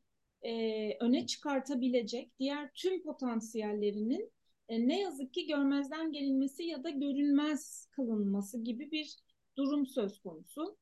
e, 0.42 0.96
öne 1.00 1.26
çıkartabilecek 1.26 2.38
diğer 2.38 2.70
tüm 2.74 3.02
potansiyellerinin 3.02 4.32
e, 4.68 4.88
ne 4.88 5.00
yazık 5.00 5.34
ki 5.34 5.46
görmezden 5.46 6.12
gelinmesi 6.12 6.62
ya 6.62 6.84
da 6.84 6.90
görünmez 6.90 7.88
kılınması 7.92 8.64
gibi 8.64 8.90
bir 8.90 9.16
durum 9.56 9.86
söz 9.86 10.20
konusu. 10.20 10.76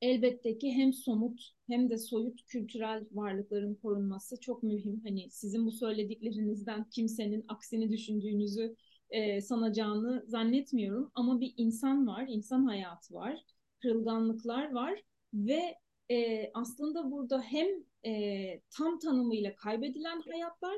Elbette 0.00 0.58
ki 0.58 0.72
hem 0.72 0.92
somut 0.92 1.40
hem 1.66 1.90
de 1.90 1.98
soyut 1.98 2.46
kültürel 2.46 3.04
varlıkların 3.12 3.74
korunması 3.74 4.40
çok 4.40 4.62
mühim. 4.62 5.00
Hani 5.04 5.30
sizin 5.30 5.66
bu 5.66 5.72
söylediklerinizden 5.72 6.84
kimsenin 6.90 7.44
aksini 7.48 7.92
düşündüğünüzü 7.92 8.76
e, 9.10 9.40
sanacağını 9.40 10.24
zannetmiyorum. 10.26 11.10
Ama 11.14 11.40
bir 11.40 11.54
insan 11.56 12.06
var, 12.06 12.26
insan 12.28 12.64
hayatı 12.64 13.14
var, 13.14 13.44
kırılganlıklar 13.82 14.72
var 14.72 15.02
ve 15.34 15.74
e, 16.10 16.50
aslında 16.54 17.10
burada 17.10 17.42
hem 17.42 17.66
e, 18.06 18.60
tam 18.70 18.98
tanımıyla 18.98 19.56
kaybedilen 19.56 20.20
hayatlar 20.20 20.76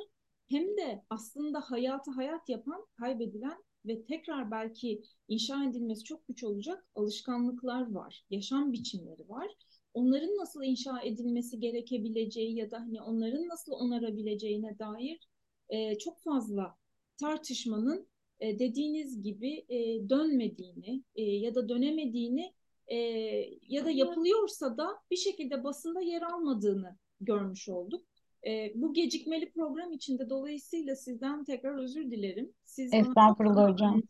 hem 0.49 0.77
de 0.77 1.03
aslında 1.11 1.61
hayatı 1.61 2.11
hayat 2.11 2.49
yapan 2.49 2.87
kaybedilen 2.99 3.65
ve 3.87 4.05
tekrar 4.05 4.51
belki 4.51 5.03
inşa 5.29 5.65
edilmesi 5.65 6.05
çok 6.05 6.29
güç 6.29 6.45
olacak 6.45 6.87
alışkanlıklar 6.95 7.93
var, 7.93 8.25
yaşam 8.31 8.73
biçimleri 8.73 9.29
var. 9.29 9.49
Onların 9.95 10.37
nasıl 10.37 10.63
inşa 10.63 11.01
edilmesi 11.01 11.61
gerekebileceği 11.61 12.57
ya 12.57 12.71
da 12.71 12.81
hani 12.81 13.03
onların 13.03 13.49
nasıl 13.49 13.73
onarabileceğine 13.73 14.79
dair 14.79 15.29
e, 15.69 15.99
çok 15.99 16.21
fazla 16.21 16.77
tartışmanın 17.17 18.09
e, 18.41 18.59
dediğiniz 18.59 19.23
gibi 19.23 19.67
e, 19.69 20.09
dönmediğini 20.09 21.03
e, 21.15 21.23
ya 21.23 21.55
da 21.55 21.69
dönemediğini 21.69 22.55
e, 22.87 22.97
ya 23.69 23.85
da 23.85 23.91
yapılıyorsa 23.91 24.77
da 24.77 24.89
bir 25.11 25.17
şekilde 25.17 25.65
basında 25.65 26.01
yer 26.01 26.23
almadığını 26.23 26.97
görmüş 27.21 27.69
olduk. 27.69 28.07
E, 28.47 28.73
bu 28.75 28.93
gecikmeli 28.93 29.51
program 29.51 29.93
içinde 29.93 30.31
dolayısıyla 30.31 30.97
sizden 30.97 31.45
tekrar 31.45 31.83
özür 31.83 32.11
dilerim. 32.11 32.53
Siz 32.65 32.95
Estağfurullah 32.95 33.73
hocam. 33.73 34.03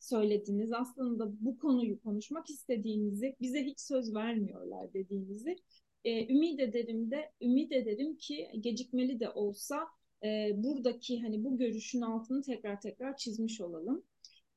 söylediniz. 0.00 0.72
Aslında 0.72 1.44
bu 1.44 1.58
konuyu 1.58 2.00
konuşmak 2.00 2.50
istediğinizi, 2.50 3.36
bize 3.40 3.64
hiç 3.64 3.80
söz 3.80 4.14
vermiyorlar 4.14 4.94
dediğinizi. 4.94 5.56
E, 6.04 6.34
ümit 6.34 6.60
ederim 6.60 7.10
de, 7.10 7.32
ümit 7.40 7.72
ederim 7.72 8.16
ki 8.16 8.48
gecikmeli 8.60 9.20
de 9.20 9.30
olsa 9.30 9.88
e, 10.24 10.50
buradaki 10.54 11.20
hani 11.20 11.44
bu 11.44 11.58
görüşün 11.58 12.00
altını 12.00 12.42
tekrar 12.42 12.80
tekrar 12.80 13.16
çizmiş 13.16 13.60
olalım. 13.60 14.04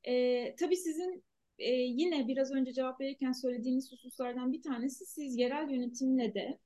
E, 0.03 0.55
tabii 0.55 0.77
sizin 0.77 1.23
e, 1.59 1.71
yine 1.71 2.27
biraz 2.27 2.51
önce 2.51 2.73
cevap 2.73 3.01
verirken 3.01 3.31
söylediğiniz 3.31 3.91
hususlardan 3.91 4.53
bir 4.53 4.61
tanesi 4.61 5.05
siz 5.05 5.37
yerel 5.37 5.69
yönetimle 5.69 6.33
de 6.33 6.59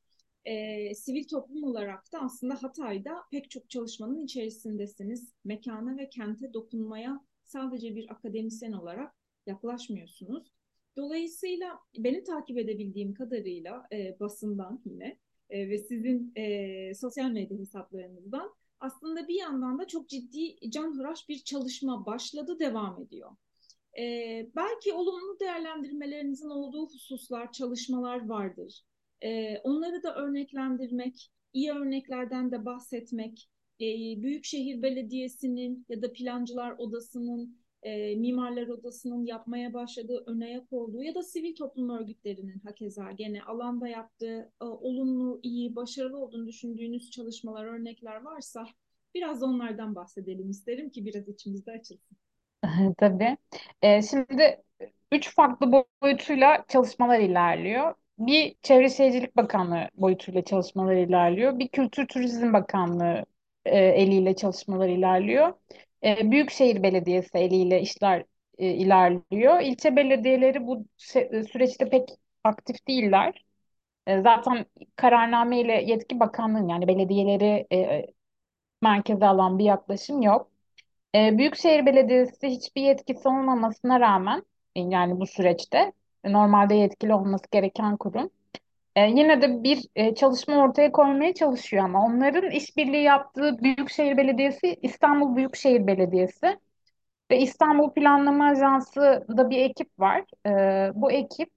e, 0.46 0.96
sivil 0.96 1.27
toplum 1.27 1.63
olarak 1.63 2.13
da 2.13 2.19
aslında 2.19 2.63
Hatay'da 2.63 3.24
pek 3.31 3.50
çok 3.50 3.69
çalışmanın 3.69 4.19
içerisindesiniz. 4.19 5.34
Mekana 5.43 5.98
ve 5.98 6.10
kente 6.10 6.53
dokunmaya 6.53 7.25
sadece 7.43 7.96
bir 7.96 8.12
akademisyen 8.12 8.72
olarak 8.72 9.15
yaklaşmıyorsunuz. 9.46 10.51
Dolayısıyla 10.98 11.79
benim 11.98 12.24
takip 12.24 12.58
edebildiğim 12.58 13.13
kadarıyla 13.13 13.88
e, 13.91 14.19
basından 14.19 14.81
yine 14.86 15.17
e, 15.50 15.69
ve 15.69 15.77
sizin 15.77 16.31
e, 16.36 16.93
sosyal 16.96 17.31
medya 17.31 17.58
hesaplarınızdan 17.58 18.53
aslında 18.79 19.27
bir 19.27 19.36
yandan 19.36 19.79
da 19.79 19.88
çok 19.88 20.10
ciddi 20.10 20.69
canhıraş 20.69 21.29
bir 21.29 21.39
çalışma 21.39 22.05
başladı, 22.05 22.60
devam 22.60 23.01
ediyor. 23.01 23.31
E, 24.00 24.03
belki 24.55 24.93
olumlu 24.93 25.39
değerlendirmelerinizin 25.39 26.50
olduğu 26.50 26.88
hususlar, 26.88 27.51
çalışmalar 27.51 28.27
vardır. 28.29 28.84
E, 29.23 29.57
onları 29.63 30.03
da 30.03 30.15
örneklendirmek, 30.15 31.31
iyi 31.53 31.71
örneklerden 31.71 32.51
de 32.51 32.65
bahsetmek, 32.65 33.49
e, 33.81 33.85
Büyükşehir 34.21 34.81
Belediyesi'nin 34.81 35.85
ya 35.89 36.01
da 36.01 36.13
Plancılar 36.13 36.75
Odası'nın, 36.77 37.57
e, 37.83 38.15
Mimarlar 38.15 38.67
Odası'nın 38.67 39.25
yapmaya 39.25 39.73
başladığı, 39.73 40.23
ön 40.27 40.41
ayak 40.41 40.73
olduğu 40.73 41.03
ya 41.03 41.15
da 41.15 41.23
sivil 41.23 41.55
toplum 41.55 41.89
örgütlerinin 41.89 42.59
hakeza 42.59 43.11
gene 43.11 43.43
alanda 43.43 43.88
yaptığı 43.88 44.51
e, 44.61 44.65
olumlu, 44.65 45.39
iyi, 45.43 45.75
başarılı 45.75 46.17
olduğunu 46.17 46.47
düşündüğünüz 46.47 47.11
çalışmalar, 47.11 47.65
örnekler 47.65 48.21
varsa 48.21 48.65
biraz 49.15 49.43
onlardan 49.43 49.95
bahsedelim 49.95 50.49
isterim 50.49 50.89
ki 50.89 51.05
biraz 51.05 51.29
içimizde 51.29 51.71
açılsın. 51.71 52.17
Tabii. 52.97 53.38
Ee, 53.81 54.01
şimdi 54.01 54.63
üç 55.11 55.35
farklı 55.35 55.85
boyutuyla 56.01 56.65
çalışmalar 56.67 57.19
ilerliyor. 57.19 57.95
Bir 58.19 58.55
Çevre 58.63 58.89
Şehircilik 58.89 59.38
Bakanlığı 59.38 59.89
boyutuyla 59.95 60.43
çalışmalar 60.43 60.95
ilerliyor. 60.95 61.60
Bir 61.60 61.67
Kültür 61.67 62.08
Turizm 62.08 62.53
Bakanlığı 62.53 63.25
e, 63.65 63.77
eliyle 63.79 64.36
çalışmalar 64.36 64.88
ilerliyor. 64.89 65.53
E, 66.03 66.32
Büyükşehir 66.32 66.84
Belediyesi 66.84 67.38
eliyle 67.38 67.82
işler 67.82 68.25
e, 68.58 68.67
ilerliyor. 68.71 69.62
İlçe 69.62 69.95
belediyeleri 69.95 70.67
bu 70.67 70.86
sü- 70.99 71.47
süreçte 71.51 71.89
pek 71.89 72.10
aktif 72.43 72.88
değiller. 72.88 73.45
E, 74.08 74.21
zaten 74.21 74.65
kararname 74.95 75.62
ile 75.62 75.73
yetki 75.73 76.19
bakanlığın 76.19 76.67
yani 76.69 76.88
belediyeleri 76.88 77.67
e, 77.73 78.08
merkeze 78.82 79.25
alan 79.27 79.60
bir 79.60 79.65
yaklaşım 79.65 80.21
yok. 80.21 80.51
E, 81.15 81.38
Büyükşehir 81.38 81.86
Belediyesi 81.86 82.47
hiçbir 82.47 82.82
yetkisi 82.82 83.27
olmamasına 83.29 83.99
rağmen 83.99 84.43
e, 84.75 84.82
yani 84.82 85.19
bu 85.19 85.27
süreçte 85.27 85.77
e, 85.79 85.93
normalde 86.25 86.75
yetkili 86.75 87.13
olması 87.13 87.45
gereken 87.51 87.97
kurum 87.97 88.29
e, 88.95 89.01
yine 89.08 89.41
de 89.41 89.63
bir 89.63 89.86
e, 89.95 90.15
çalışma 90.15 90.58
ortaya 90.58 90.91
koymaya 90.91 91.34
çalışıyor 91.34 91.84
ama 91.86 92.05
onların 92.05 92.51
işbirliği 92.51 93.03
yaptığı 93.03 93.60
Büyükşehir 93.63 94.17
Belediyesi 94.17 94.77
İstanbul 94.82 95.36
Büyükşehir 95.36 95.88
Belediyesi 95.88 96.60
ve 97.32 97.39
İstanbul 97.39 97.91
Planlama 97.93 98.45
Ajansı 98.45 99.25
da 99.38 99.49
bir 99.49 99.58
ekip 99.58 99.99
var. 99.99 100.23
E, 100.47 100.91
bu 100.95 101.12
ekip 101.12 101.49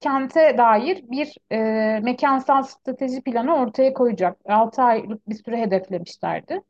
kente 0.00 0.58
dair 0.58 1.04
bir 1.10 1.36
e, 1.52 2.00
mekansal 2.00 2.62
strateji 2.62 3.22
planı 3.22 3.56
ortaya 3.56 3.94
koyacak. 3.94 4.38
6 4.46 4.82
aylık 4.82 5.28
bir 5.28 5.34
süre 5.34 5.60
hedeflemişlerdi. 5.60 6.60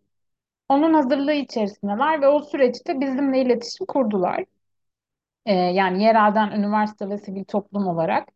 Onun 0.69 0.95
hazırlığı 0.95 1.33
içerisindeler 1.33 2.23
ve 2.23 2.29
o 2.29 2.43
süreçte 2.43 3.01
bizimle 3.01 3.43
iletişim 3.43 3.87
kurdular. 3.87 4.45
Ee, 5.47 5.53
yani 5.55 6.03
yerelden 6.03 6.51
üniversite 6.53 7.09
ve 7.11 7.19
sivil 7.19 7.45
toplum 7.45 7.87
olarak. 7.87 8.29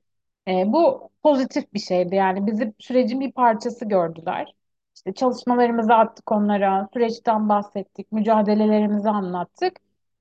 Ee, 0.49 0.65
bu 0.67 1.11
pozitif 1.23 1.75
bir 1.75 1.79
şeydi. 1.81 2.15
Yani 2.15 2.47
bizi 2.47 2.75
sürecin 2.79 3.21
bir 3.21 3.33
parçası 3.33 3.85
gördüler. 3.85 4.55
İşte 4.97 5.15
çalışmalarımızı 5.15 5.95
attık 5.95 6.33
onlara, 6.33 6.89
süreçten 6.93 7.49
bahsettik, 7.49 8.13
mücadelelerimizi 8.13 9.09
anlattık. 9.11 9.77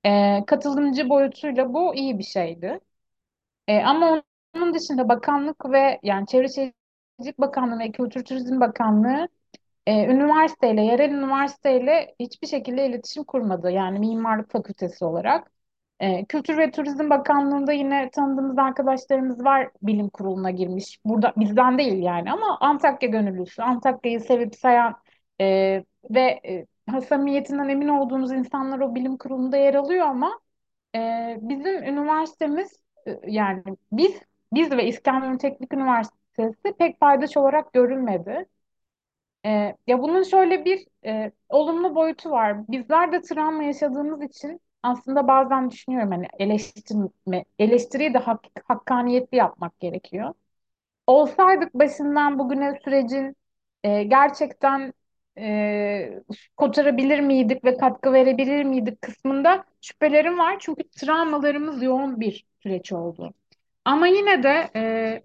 Ee, 0.06 0.44
katılımcı 0.48 1.10
boyutuyla 1.10 1.74
bu 1.74 1.96
iyi 1.96 2.20
bir 2.20 2.24
şeydi. 2.24 2.80
Ee, 3.68 3.80
ama 3.84 4.24
onun 4.56 4.74
dışında 4.74 5.10
bakanlık 5.10 5.72
ve 5.72 6.00
yani 6.04 6.28
Çevre 6.28 6.48
Şehircilik 6.48 7.40
Bakanlığı 7.40 7.80
ve 7.80 7.92
Kültür 7.92 8.24
Turizm 8.26 8.60
Bakanlığı 8.60 9.28
e, 9.88 10.06
üniversiteyle, 10.08 10.82
yerel 10.84 11.12
üniversiteyle 11.12 12.16
hiçbir 12.20 12.48
şekilde 12.48 12.88
iletişim 12.88 13.24
kurmadı. 13.24 13.72
Yani 13.72 14.00
mimarlık 14.00 14.52
fakültesi 14.52 15.06
olarak. 15.06 15.52
E, 16.00 16.26
Kültür 16.26 16.58
ve 16.58 16.72
Turizm 16.72 17.10
Bakanlığı'nda 17.10 17.74
yine 17.74 18.10
tanıdığımız 18.10 18.58
arkadaşlarımız 18.58 19.44
var 19.46 19.70
bilim 19.82 20.10
kuruluna 20.10 20.52
girmiş. 20.52 21.00
Burada 21.06 21.34
bizden 21.38 21.78
değil 21.78 22.04
yani 22.04 22.32
ama 22.32 22.58
Antakya 22.62 23.10
gönüllüsü, 23.10 23.62
Antakya'yı 23.62 24.20
sevip 24.20 24.56
sayan 24.56 24.96
e, 25.42 25.46
ve 26.10 26.42
e, 26.92 27.02
samimiyetinden 27.02 27.70
emin 27.70 27.88
olduğumuz 27.88 28.32
insanlar 28.32 28.80
o 28.80 28.96
bilim 28.96 29.18
kurulunda 29.18 29.58
yer 29.58 29.74
alıyor 29.74 30.06
ama 30.08 30.40
e, 30.96 31.00
bizim 31.42 31.84
üniversitemiz 31.84 32.82
e, 33.08 33.20
yani 33.28 33.64
biz 33.92 34.22
biz 34.54 34.72
ve 34.72 34.88
İskenderun 34.88 35.38
Teknik 35.38 35.74
Üniversitesi 35.74 36.74
pek 36.80 37.00
paydaş 37.00 37.38
olarak 37.38 37.74
görülmedi. 37.74 38.46
Ee, 39.46 39.76
ya 39.88 40.02
bunun 40.02 40.24
şöyle 40.24 40.66
bir 40.66 40.88
e, 41.06 41.32
olumlu 41.50 41.96
boyutu 41.96 42.30
var. 42.32 42.68
Bizler 42.68 43.12
de 43.12 43.22
travma 43.22 43.64
yaşadığımız 43.64 44.24
için 44.24 44.62
aslında 44.84 45.28
bazen 45.28 45.72
düşünüyorum 45.72 46.12
hani 46.12 46.28
eleştirme, 46.40 47.46
eleştiriyi 47.60 48.14
de 48.14 48.18
hak, 48.18 48.46
hakkaniyetli 48.68 49.38
yapmak 49.38 49.80
gerekiyor. 49.80 50.34
Olsaydık 51.08 51.74
başından 51.74 52.40
bugüne 52.40 52.80
sürecin 52.84 53.36
e, 53.84 54.04
gerçekten 54.04 54.94
e, 55.38 56.24
kotarabilir 56.58 57.20
miydik 57.20 57.66
ve 57.66 57.78
katkı 57.78 58.14
verebilir 58.14 58.64
miydik 58.64 59.02
kısmında 59.02 59.66
şüphelerim 59.82 60.40
var. 60.40 60.58
Çünkü 60.60 60.84
travmalarımız 60.90 61.84
yoğun 61.84 62.20
bir 62.20 62.46
süreç 62.64 62.92
oldu. 62.94 63.34
Ama 63.86 64.08
yine 64.08 64.44
de 64.44 64.72
e, 64.76 65.24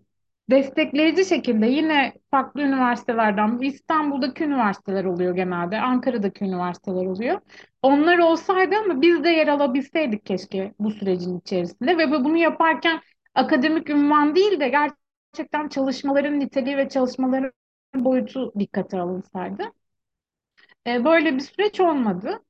destekleyici 0.50 1.24
şekilde 1.24 1.66
yine 1.66 2.12
farklı 2.31 2.62
üniversitelerden, 2.62 3.59
İstanbul'daki 3.59 4.44
üniversiteler 4.44 5.05
oluyor 5.05 5.35
genelde, 5.37 5.81
Ankara'daki 5.81 6.44
üniversiteler 6.44 7.07
oluyor. 7.07 7.40
Onlar 7.83 8.18
olsaydı 8.18 8.74
ama 8.76 9.02
biz 9.02 9.24
de 9.24 9.28
yer 9.31 9.48
alabilseydik 9.48 10.26
keşke 10.26 10.74
bu 10.78 10.90
sürecin 10.90 11.38
içerisinde 11.38 11.98
ve 11.98 12.11
bunu 12.11 12.37
yaparken 12.37 13.00
akademik 13.35 13.90
ünvan 13.90 14.35
değil 14.35 14.61
de 14.61 14.68
gerçekten 14.68 15.68
çalışmaların 15.68 16.40
niteliği 16.40 16.76
ve 16.76 16.88
çalışmaların 16.88 17.52
boyutu 17.94 18.52
dikkate 18.59 19.00
alınsaydı. 19.00 19.62
E, 20.87 21.05
böyle 21.05 21.35
bir 21.35 21.40
süreç 21.40 21.81
olmadı. 21.81 22.42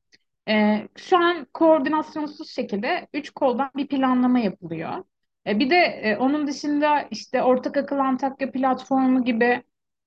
E, 0.48 0.88
şu 0.96 1.18
an 1.18 1.46
koordinasyonsuz 1.54 2.50
şekilde 2.50 3.08
üç 3.14 3.30
koldan 3.30 3.70
bir 3.76 3.88
planlama 3.88 4.38
yapılıyor. 4.38 5.04
E, 5.46 5.58
bir 5.58 5.70
de 5.70 5.76
e, 5.76 6.16
onun 6.16 6.46
dışında 6.46 7.02
işte 7.10 7.42
Ortak 7.42 7.76
Akıl 7.76 7.98
Antakya 7.98 8.50
platformu 8.52 9.24
gibi 9.24 9.62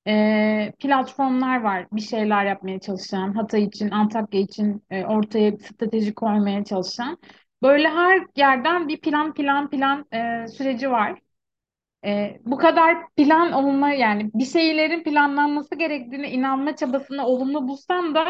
e, 0.08 0.74
platformlar 0.80 1.62
var. 1.62 1.88
Bir 1.92 2.02
şeyler 2.02 2.46
yapmaya 2.46 2.80
çalışan, 2.80 3.34
Hatay 3.34 3.64
için, 3.64 3.90
Antakya 3.90 4.40
için 4.42 4.84
e, 4.90 5.06
ortaya 5.06 5.58
strateji 5.58 6.14
koymaya 6.16 6.64
çalışan. 6.64 7.18
Böyle 7.64 7.90
her 7.90 8.22
yerden 8.36 8.88
bir 8.88 9.02
plan 9.02 9.34
plan 9.34 9.70
plan 9.70 10.06
e, 10.14 10.48
süreci 10.48 10.92
var. 10.92 11.20
E, 12.06 12.40
bu 12.46 12.58
kadar 12.58 12.98
plan 13.16 13.52
olma 13.52 13.90
yani 13.94 14.32
bir 14.34 14.46
şeylerin 14.46 15.04
planlanması 15.04 15.76
gerektiğine 15.76 16.32
inanma 16.32 16.76
çabasını 16.76 17.26
olumlu 17.28 17.68
bulsam 17.68 18.16
da 18.16 18.26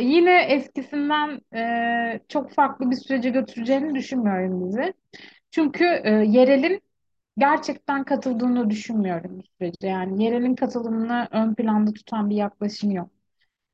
yine 0.00 0.42
eskisinden 0.44 1.40
e, 1.56 2.20
çok 2.28 2.52
farklı 2.52 2.90
bir 2.90 2.96
sürece 2.96 3.30
götüreceğini 3.30 3.94
düşünmüyorum 3.94 4.66
bizi. 4.68 4.94
Çünkü 5.54 5.84
e, 6.04 6.10
yerelin 6.10 6.82
gerçekten 7.38 8.04
katıldığını 8.04 8.70
düşünmüyorum 8.70 9.38
bu 9.38 9.42
sürece. 9.58 9.88
Yani 9.88 10.24
yerelin 10.24 10.54
katılımını 10.54 11.28
ön 11.32 11.54
planda 11.54 11.92
tutan 11.92 12.30
bir 12.30 12.36
yaklaşım 12.36 12.90
yok. 12.90 13.10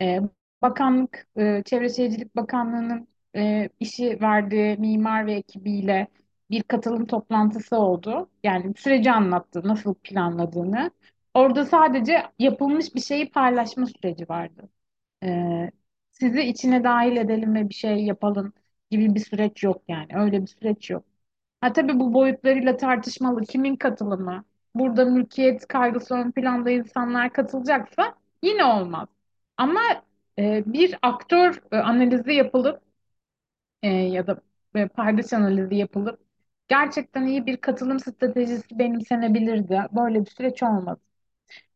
E, 0.03 0.21
Bakanlık, 0.63 1.29
e, 1.39 1.63
Çevre 1.67 1.89
Şehircilik 1.89 2.37
Bakanlığı'nın 2.37 3.09
e, 3.37 3.69
işi 3.81 4.19
verdiği 4.23 4.77
mimar 4.79 5.27
ve 5.27 5.35
ekibiyle 5.35 6.09
bir 6.51 6.63
katılım 6.63 7.07
toplantısı 7.07 7.77
oldu. 7.77 8.31
Yani 8.45 8.75
süreci 8.77 9.13
anlattı, 9.13 9.63
nasıl 9.69 9.95
planladığını. 9.95 10.91
Orada 11.35 11.67
sadece 11.67 12.23
yapılmış 12.39 12.95
bir 12.95 13.01
şeyi 13.01 13.31
paylaşma 13.33 13.87
süreci 13.87 14.29
vardı. 14.29 14.71
E, 15.25 15.71
sizi 16.13 16.41
içine 16.43 16.85
dahil 16.85 17.17
edelim 17.17 17.55
ve 17.55 17.69
bir 17.69 17.75
şey 17.75 18.05
yapalım 18.05 18.53
gibi 18.91 19.15
bir 19.15 19.21
süreç 19.21 19.63
yok 19.65 19.83
yani. 19.89 20.09
Öyle 20.15 20.43
bir 20.43 20.47
süreç 20.47 20.91
yok. 20.91 21.05
Ha, 21.61 21.73
tabii 21.73 22.01
bu 22.01 22.15
boyutlarıyla 22.15 22.77
tartışmalı. 22.77 23.41
Kimin 23.47 23.77
katılımı? 23.77 24.45
Burada 24.75 25.05
mülkiyet 25.05 25.69
kaygısı 25.69 26.15
ön 26.15 26.31
planda 26.33 26.71
insanlar 26.71 27.33
katılacaksa 27.33 28.15
yine 28.43 28.65
olmaz. 28.65 29.09
Ama 29.57 29.81
e, 30.39 30.63
bir 30.67 30.99
aktör 31.03 31.63
e, 31.73 31.77
analizi 31.77 32.33
yapılıp 32.33 32.83
e, 33.83 33.89
ya 33.89 34.27
da 34.27 34.41
e, 34.75 34.89
paydaş 34.89 35.33
analizi 35.33 35.75
yapılıp 35.77 36.21
gerçekten 36.69 37.27
iyi 37.27 37.47
bir 37.47 37.57
katılım 37.57 38.01
stratejisi 38.01 38.79
benimsenebilirdi. 38.79 39.83
Böyle 39.97 40.21
bir 40.21 40.31
süreç 40.31 40.63
olmadı. 40.63 41.01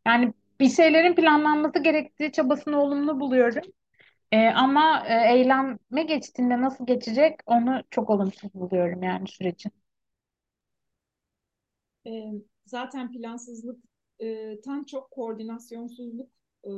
Yani 0.07 0.35
bir 0.61 0.69
şeylerin 0.71 1.15
planlanması 1.17 1.79
gerektiği 1.83 2.33
çabasını 2.33 2.83
olumlu 2.83 3.21
buluyorum. 3.21 3.63
E, 4.35 4.49
ama 4.49 5.07
e, 5.09 5.35
eyleme 5.35 6.03
geçtiğinde 6.07 6.61
nasıl 6.61 6.87
geçecek 6.87 7.41
onu 7.47 7.83
çok 7.91 8.11
olumsuz 8.11 8.55
buluyorum 8.55 9.03
yani 9.03 9.29
süreci. 9.29 9.71
E, 12.07 12.11
zaten 12.65 13.13
plansızlıktan 13.13 14.85
çok 14.87 15.11
koordinasyonsuzluk 15.11 16.31
e, 16.65 16.71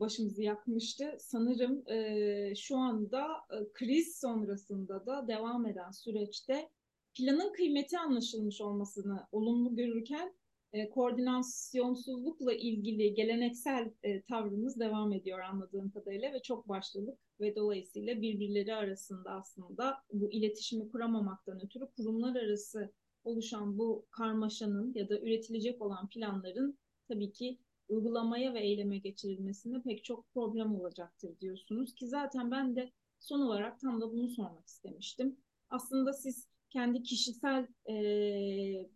başımızı 0.00 0.42
yakmıştı. 0.42 1.16
Sanırım 1.18 1.88
e, 1.90 2.54
şu 2.54 2.76
anda 2.76 3.26
e, 3.50 3.72
kriz 3.72 4.20
sonrasında 4.20 5.06
da 5.06 5.28
devam 5.28 5.66
eden 5.66 5.90
süreçte 5.90 6.68
planın 7.14 7.52
kıymeti 7.52 7.98
anlaşılmış 7.98 8.60
olmasını 8.60 9.26
olumlu 9.32 9.76
görürken 9.76 10.34
e, 10.74 10.90
koordinasyonsuzlukla 10.90 12.52
ilgili 12.52 13.14
geleneksel 13.14 13.90
e, 14.02 14.22
tavrımız 14.22 14.80
devam 14.80 15.12
ediyor 15.12 15.40
anladığım 15.40 15.90
kadarıyla 15.90 16.32
ve 16.32 16.42
çok 16.42 16.68
başlılık 16.68 17.18
ve 17.40 17.56
dolayısıyla 17.56 18.22
birbirleri 18.22 18.74
arasında 18.74 19.30
aslında 19.30 19.96
bu 20.12 20.32
iletişimi 20.32 20.90
kuramamaktan 20.90 21.64
ötürü 21.64 21.86
kurumlar 21.96 22.36
arası 22.36 22.92
oluşan 23.24 23.78
bu 23.78 24.06
karmaşanın 24.10 24.92
ya 24.94 25.08
da 25.08 25.20
üretilecek 25.20 25.82
olan 25.82 26.08
planların 26.08 26.78
tabii 27.08 27.32
ki 27.32 27.58
uygulamaya 27.88 28.54
ve 28.54 28.60
eyleme 28.60 28.98
geçirilmesinde 28.98 29.82
pek 29.82 30.04
çok 30.04 30.32
problem 30.32 30.74
olacaktır 30.74 31.40
diyorsunuz 31.40 31.94
ki 31.94 32.08
zaten 32.08 32.50
ben 32.50 32.76
de 32.76 32.92
son 33.20 33.40
olarak 33.40 33.80
tam 33.80 34.00
da 34.00 34.12
bunu 34.12 34.28
sormak 34.28 34.66
istemiştim. 34.66 35.36
Aslında 35.70 36.12
siz 36.12 36.48
kendi 36.74 37.02
kişisel 37.02 37.66
e, 37.88 37.94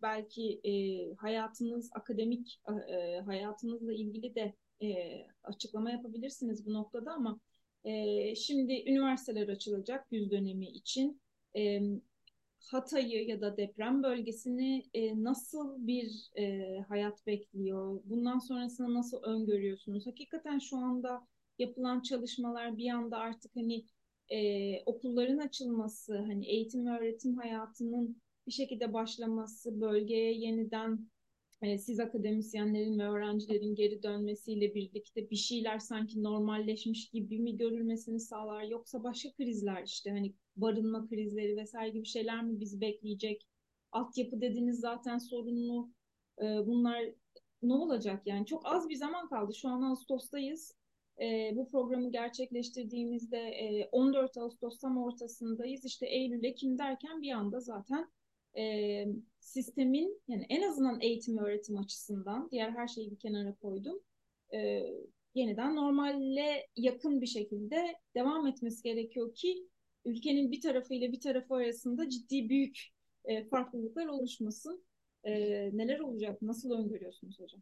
belki 0.01 0.61
e, 0.63 0.73
hayatınız, 1.15 1.91
akademik 1.93 2.61
e, 2.89 3.19
hayatınızla 3.19 3.93
ilgili 3.93 4.35
de 4.35 4.53
e, 4.83 4.87
açıklama 5.43 5.91
yapabilirsiniz 5.91 6.65
bu 6.65 6.73
noktada 6.73 7.11
ama 7.11 7.39
e, 7.83 8.35
şimdi 8.35 8.83
üniversiteler 8.87 9.47
açılacak 9.47 10.07
yüz 10.11 10.31
dönemi 10.31 10.67
için. 10.67 11.21
E, 11.55 11.81
Hatay'ı 12.71 13.27
ya 13.27 13.41
da 13.41 13.57
deprem 13.57 14.03
bölgesini 14.03 14.85
e, 14.93 15.23
nasıl 15.23 15.87
bir 15.87 16.29
e, 16.37 16.77
hayat 16.79 17.27
bekliyor? 17.27 18.01
Bundan 18.05 18.39
sonrasını 18.39 18.93
nasıl 18.93 19.23
öngörüyorsunuz? 19.23 20.07
Hakikaten 20.07 20.59
şu 20.59 20.77
anda 20.77 21.27
yapılan 21.59 22.01
çalışmalar 22.01 22.77
bir 22.77 22.89
anda 22.89 23.17
artık 23.17 23.55
hani 23.55 23.85
e, 24.29 24.83
okulların 24.85 25.37
açılması, 25.37 26.17
hani 26.17 26.47
eğitim 26.47 26.85
ve 26.85 26.89
öğretim 26.99 27.37
hayatının 27.37 28.21
bir 28.47 28.51
şekilde 28.51 28.93
başlaması, 28.93 29.81
bölgeye 29.81 30.33
yeniden 30.33 31.09
e, 31.61 31.77
siz 31.77 31.99
akademisyenlerin 31.99 32.99
ve 32.99 33.03
öğrencilerin 33.03 33.75
geri 33.75 34.03
dönmesiyle 34.03 34.75
birlikte 34.75 35.29
bir 35.29 35.35
şeyler 35.35 35.79
sanki 35.79 36.23
normalleşmiş 36.23 37.09
gibi 37.09 37.39
mi 37.39 37.57
görülmesini 37.57 38.19
sağlar 38.19 38.63
yoksa 38.63 39.03
başka 39.03 39.33
krizler 39.33 39.83
işte 39.83 40.09
hani 40.11 40.33
barınma 40.55 41.07
krizleri 41.09 41.57
vesaire 41.57 41.89
gibi 41.89 42.05
şeyler 42.05 42.43
mi 42.43 42.59
bizi 42.59 42.81
bekleyecek? 42.81 43.47
Altyapı 43.91 44.41
dediniz 44.41 44.79
zaten 44.79 45.17
sorunlu. 45.17 45.89
E, 46.41 46.43
bunlar 46.43 47.05
ne 47.61 47.73
olacak 47.73 48.27
yani? 48.27 48.45
Çok 48.45 48.65
az 48.65 48.89
bir 48.89 48.95
zaman 48.95 49.29
kaldı. 49.29 49.53
Şu 49.53 49.69
an 49.69 49.81
Ağustos'tayız. 49.81 50.78
E, 51.21 51.51
bu 51.55 51.67
programı 51.69 52.11
gerçekleştirdiğimizde 52.11 53.37
e, 53.37 53.89
14 53.91 54.37
Ağustos 54.37 54.79
tam 54.79 55.03
ortasındayız. 55.03 55.85
İşte 55.85 56.05
Eylül, 56.05 56.43
Ekim 56.43 56.77
derken 56.77 57.21
bir 57.21 57.31
anda 57.31 57.59
zaten 57.59 58.11
e, 58.57 59.05
sistemin 59.39 60.21
yani 60.27 60.45
en 60.49 60.61
azından 60.61 61.01
eğitim 61.01 61.37
öğretim 61.37 61.77
açısından 61.77 62.49
diğer 62.51 62.69
her 62.69 62.87
şeyi 62.87 63.11
bir 63.11 63.19
kenara 63.19 63.55
koydum. 63.55 63.99
E, 64.53 64.83
yeniden 65.35 65.75
normalle 65.75 66.67
yakın 66.75 67.21
bir 67.21 67.27
şekilde 67.27 67.95
devam 68.15 68.47
etmesi 68.47 68.83
gerekiyor 68.83 69.33
ki 69.35 69.67
ülkenin 70.05 70.51
bir 70.51 70.61
tarafı 70.61 70.93
ile 70.93 71.11
bir 71.11 71.19
tarafı 71.19 71.55
arasında 71.55 72.09
ciddi 72.09 72.49
büyük 72.49 72.79
e, 73.25 73.45
farklılıklar 73.45 74.07
oluşmasın. 74.07 74.83
E, 75.23 75.31
neler 75.77 75.99
olacak? 75.99 76.41
Nasıl 76.41 76.71
öngörüyorsunuz 76.71 77.39
hocam? 77.39 77.61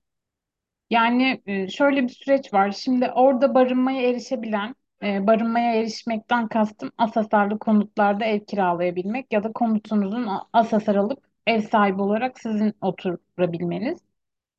Yani 0.89 1.41
e, 1.45 1.67
şöyle 1.69 2.04
bir 2.04 2.10
süreç 2.10 2.54
var. 2.54 2.71
Şimdi 2.71 3.12
orada 3.12 3.54
barınmaya 3.56 4.02
erişebilen, 4.10 4.76
e, 5.04 5.28
barınmaya 5.28 5.73
erişmekten 5.76 6.47
kastım 6.47 6.91
asasarlı 6.97 7.60
konutlarda 7.60 8.26
ev 8.26 8.39
kiralayabilmek 8.45 9.34
ya 9.34 9.43
da 9.43 9.52
konutunuzun 9.54 10.28
asasar 10.54 10.95
alıp 10.95 11.23
ev 11.47 11.62
sahibi 11.62 12.02
olarak 12.02 12.39
sizin 12.39 12.73
oturabilmeniz. 12.82 14.00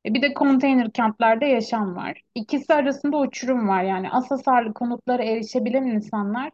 E, 0.07 0.15
Bir 0.15 0.23
de 0.23 0.35
konteyner 0.35 0.93
kentlerde 0.93 1.47
yaşam 1.47 1.97
var. 1.97 2.23
İkisi 2.35 2.75
arasında 2.75 3.19
uçurum 3.19 3.69
var. 3.69 3.83
Yani 3.85 4.11
asasarlı 4.11 4.75
konutlara 4.75 5.25
erişebilen 5.25 5.85
insanlar 5.87 6.53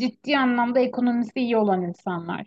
ciddi 0.00 0.38
anlamda 0.38 0.80
ekonomisi 0.80 1.32
iyi 1.40 1.56
olan 1.56 1.82
insanlar. 1.82 2.46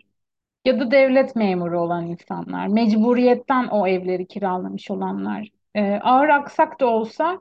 Ya 0.64 0.80
da 0.80 0.92
devlet 0.92 1.36
memuru 1.36 1.80
olan 1.80 2.06
insanlar. 2.06 2.68
Mecburiyetten 2.68 3.68
o 3.68 3.88
evleri 3.88 4.28
kiralamış 4.28 4.92
olanlar. 4.92 5.48
E, 5.76 6.00
ağır 6.02 6.28
aksak 6.28 6.80
da 6.80 6.86
olsa 6.86 7.38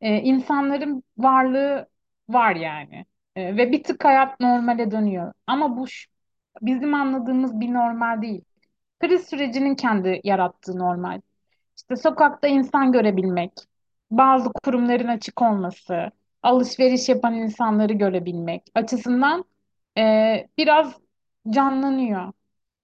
e, 0.00 0.16
insanların 0.16 1.02
varlığı 1.18 1.88
var 2.28 2.56
yani. 2.56 3.06
E, 3.36 3.56
ve 3.56 3.72
bir 3.72 3.82
tık 3.84 4.04
hayat 4.04 4.40
normale 4.40 4.90
dönüyor. 4.90 5.32
Ama 5.46 5.76
bu 5.76 5.86
bizim 6.62 6.94
anladığımız 6.94 7.60
bir 7.60 7.74
normal 7.74 8.22
değil. 8.22 8.44
Kriz 9.00 9.28
sürecinin 9.28 9.74
kendi 9.74 10.20
yarattığı 10.24 10.78
normal. 10.78 11.20
İşte 11.76 11.96
sokakta 11.96 12.48
insan 12.48 12.92
görebilmek, 12.92 13.52
bazı 14.10 14.52
kurumların 14.52 15.08
açık 15.08 15.42
olması, 15.42 16.10
alışveriş 16.42 17.08
yapan 17.08 17.34
insanları 17.34 17.92
görebilmek 17.92 18.62
açısından 18.74 19.44
e, 19.98 20.02
biraz 20.58 20.94
canlanıyor. 21.50 22.32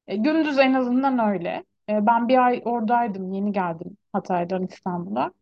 E, 0.08 0.16
gündüz 0.16 0.58
en 0.58 0.74
azından 0.74 1.18
öyle. 1.18 1.64
E, 1.88 2.06
ben 2.06 2.28
bir 2.28 2.46
ay 2.46 2.62
oradaydım, 2.64 3.32
yeni 3.32 3.52
geldim 3.52 3.96
Hatay'dan 4.14 4.64
İstanbul'a. 4.64 5.32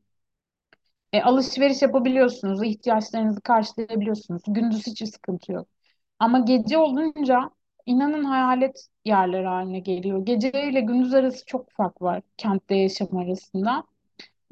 E, 1.12 1.22
alışveriş 1.22 1.82
yapabiliyorsunuz, 1.82 2.62
ihtiyaçlarınızı 2.62 3.40
karşılayabiliyorsunuz. 3.40 4.42
Gündüz 4.46 4.86
hiç 4.86 5.08
sıkıntı 5.14 5.52
yok. 5.52 5.68
Ama 6.18 6.38
gece 6.40 6.78
olunca 6.78 7.50
inanın 7.86 8.24
hayalet 8.24 8.86
yerler 9.04 9.44
haline 9.44 9.80
geliyor. 9.80 10.26
Gece 10.26 10.50
ile 10.70 10.80
gündüz 10.80 11.14
arası 11.14 11.46
çok 11.46 11.70
fark 11.72 12.02
var 12.02 12.22
kentte 12.36 12.74
yaşam 12.76 13.16
arasında. 13.16 13.84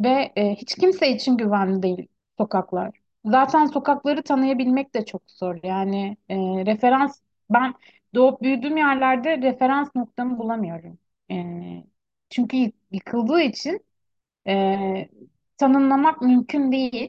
Ve 0.00 0.33
e, 0.37 0.54
hiç 0.56 0.74
kimse 0.76 1.11
için 1.11 1.38
güvenli 1.38 1.83
değil 1.83 2.09
sokaklar. 2.38 2.92
Zaten 3.26 3.66
sokakları 3.66 4.22
tanıyabilmek 4.24 4.94
de 4.94 5.06
çok 5.06 5.22
zor. 5.28 5.61
Yani 5.64 6.18
e, 6.30 6.37
referans, 6.66 7.20
ben 7.50 7.74
doğup 8.14 8.42
büyüdüğüm 8.42 8.76
yerlerde 8.76 9.38
referans 9.42 9.96
noktamı 9.96 10.38
bulamıyorum. 10.38 10.98
E, 11.33 11.37
Çünkü 12.30 12.56
yı- 12.56 12.72
yıkıldığı 12.92 13.40
için 13.40 13.80
e, 14.48 15.09
tanımlamak 15.59 16.22
mümkün 16.22 16.72
değil. 16.72 17.09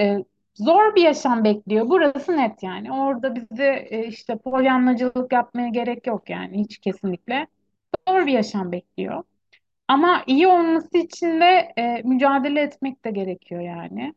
E, 0.00 0.18
zor 0.54 0.94
bir 0.96 1.02
yaşam 1.02 1.44
bekliyor. 1.44 1.88
Burası 1.90 2.36
net 2.36 2.62
yani. 2.62 2.92
Orada 2.92 3.36
bize 3.36 3.86
e, 3.90 4.06
işte 4.06 4.38
polyanlacılık 4.38 5.32
yapmaya 5.32 5.68
gerek 5.68 6.06
yok 6.06 6.30
yani 6.30 6.58
hiç 6.64 6.78
kesinlikle. 6.78 7.46
Zor 8.08 8.26
bir 8.26 8.32
yaşam 8.32 8.72
bekliyor. 8.72 9.24
Ama 9.88 10.24
iyi 10.26 10.46
olması 10.46 10.98
için 10.98 11.40
de 11.40 11.72
e, 11.78 12.02
mücadele 12.04 12.60
etmek 12.62 13.04
de 13.04 13.10
gerekiyor 13.10 13.60
yani. 13.60 14.14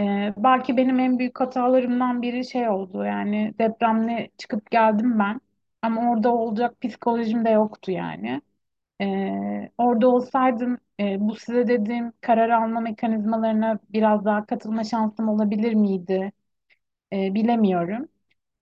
E, 0.00 0.34
belki 0.36 0.76
benim 0.76 1.00
en 1.00 1.18
büyük 1.18 1.40
hatalarımdan 1.40 2.22
biri 2.22 2.44
şey 2.46 2.68
oldu 2.68 3.04
yani 3.04 3.54
depremle 3.60 4.30
çıkıp 4.38 4.70
geldim 4.70 5.18
ben. 5.18 5.40
Ama 5.82 6.12
orada 6.12 6.34
olacak 6.34 6.80
psikolojim 6.82 7.44
de 7.44 7.50
yoktu 7.50 7.90
yani. 7.92 8.42
E, 9.00 9.70
orada 9.78 10.08
olsaydım 10.08 10.78
e, 11.00 11.16
bu 11.20 11.36
size 11.36 11.68
dediğim 11.68 12.12
karar 12.20 12.50
alma 12.50 12.80
mekanizmalarına 12.80 13.78
biraz 13.90 14.24
daha 14.24 14.46
katılma 14.46 14.84
şansım 14.84 15.28
olabilir 15.28 15.74
miydi? 15.74 16.32
E, 17.12 17.34
bilemiyorum. 17.34 18.08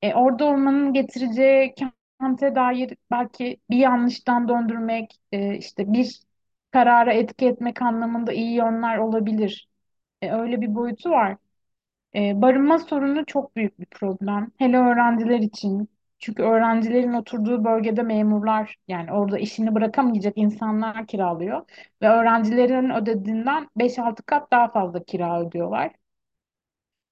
E, 0.02 0.14
orada 0.14 0.44
olmanın 0.46 0.92
getireceği 0.92 1.74
kente 2.20 2.54
dair 2.54 2.96
belki 3.10 3.58
bir 3.70 3.76
yanlıştan 3.78 4.48
döndürmek, 4.48 5.20
e, 5.32 5.56
işte 5.58 5.92
bir 5.94 6.20
karara 6.72 7.12
etki 7.12 7.46
etmek 7.46 7.82
anlamında 7.82 8.32
iyi 8.32 8.54
yönler 8.56 8.98
olabilir. 8.98 9.68
E, 10.22 10.32
öyle 10.32 10.60
bir 10.60 10.74
boyutu 10.74 11.10
var. 11.10 11.36
E, 12.16 12.42
barınma 12.42 12.78
sorunu 12.78 13.26
çok 13.26 13.56
büyük 13.56 13.80
bir 13.80 13.86
problem. 13.86 14.52
Hele 14.58 14.76
öğrenciler 14.78 15.38
için. 15.40 15.88
Çünkü 16.18 16.42
öğrencilerin 16.42 17.12
oturduğu 17.12 17.64
bölgede 17.64 18.02
memurlar 18.02 18.76
yani 18.88 19.12
orada 19.12 19.38
işini 19.38 19.74
bırakamayacak 19.74 20.38
insanlar 20.38 21.06
kiralıyor. 21.06 21.62
Ve 22.02 22.08
öğrencilerin 22.08 22.90
ödediğinden 22.90 23.68
beş 23.76 23.98
altı 23.98 24.22
kat 24.22 24.50
daha 24.52 24.68
fazla 24.72 25.04
kira 25.04 25.40
ödüyorlar. 25.42 25.92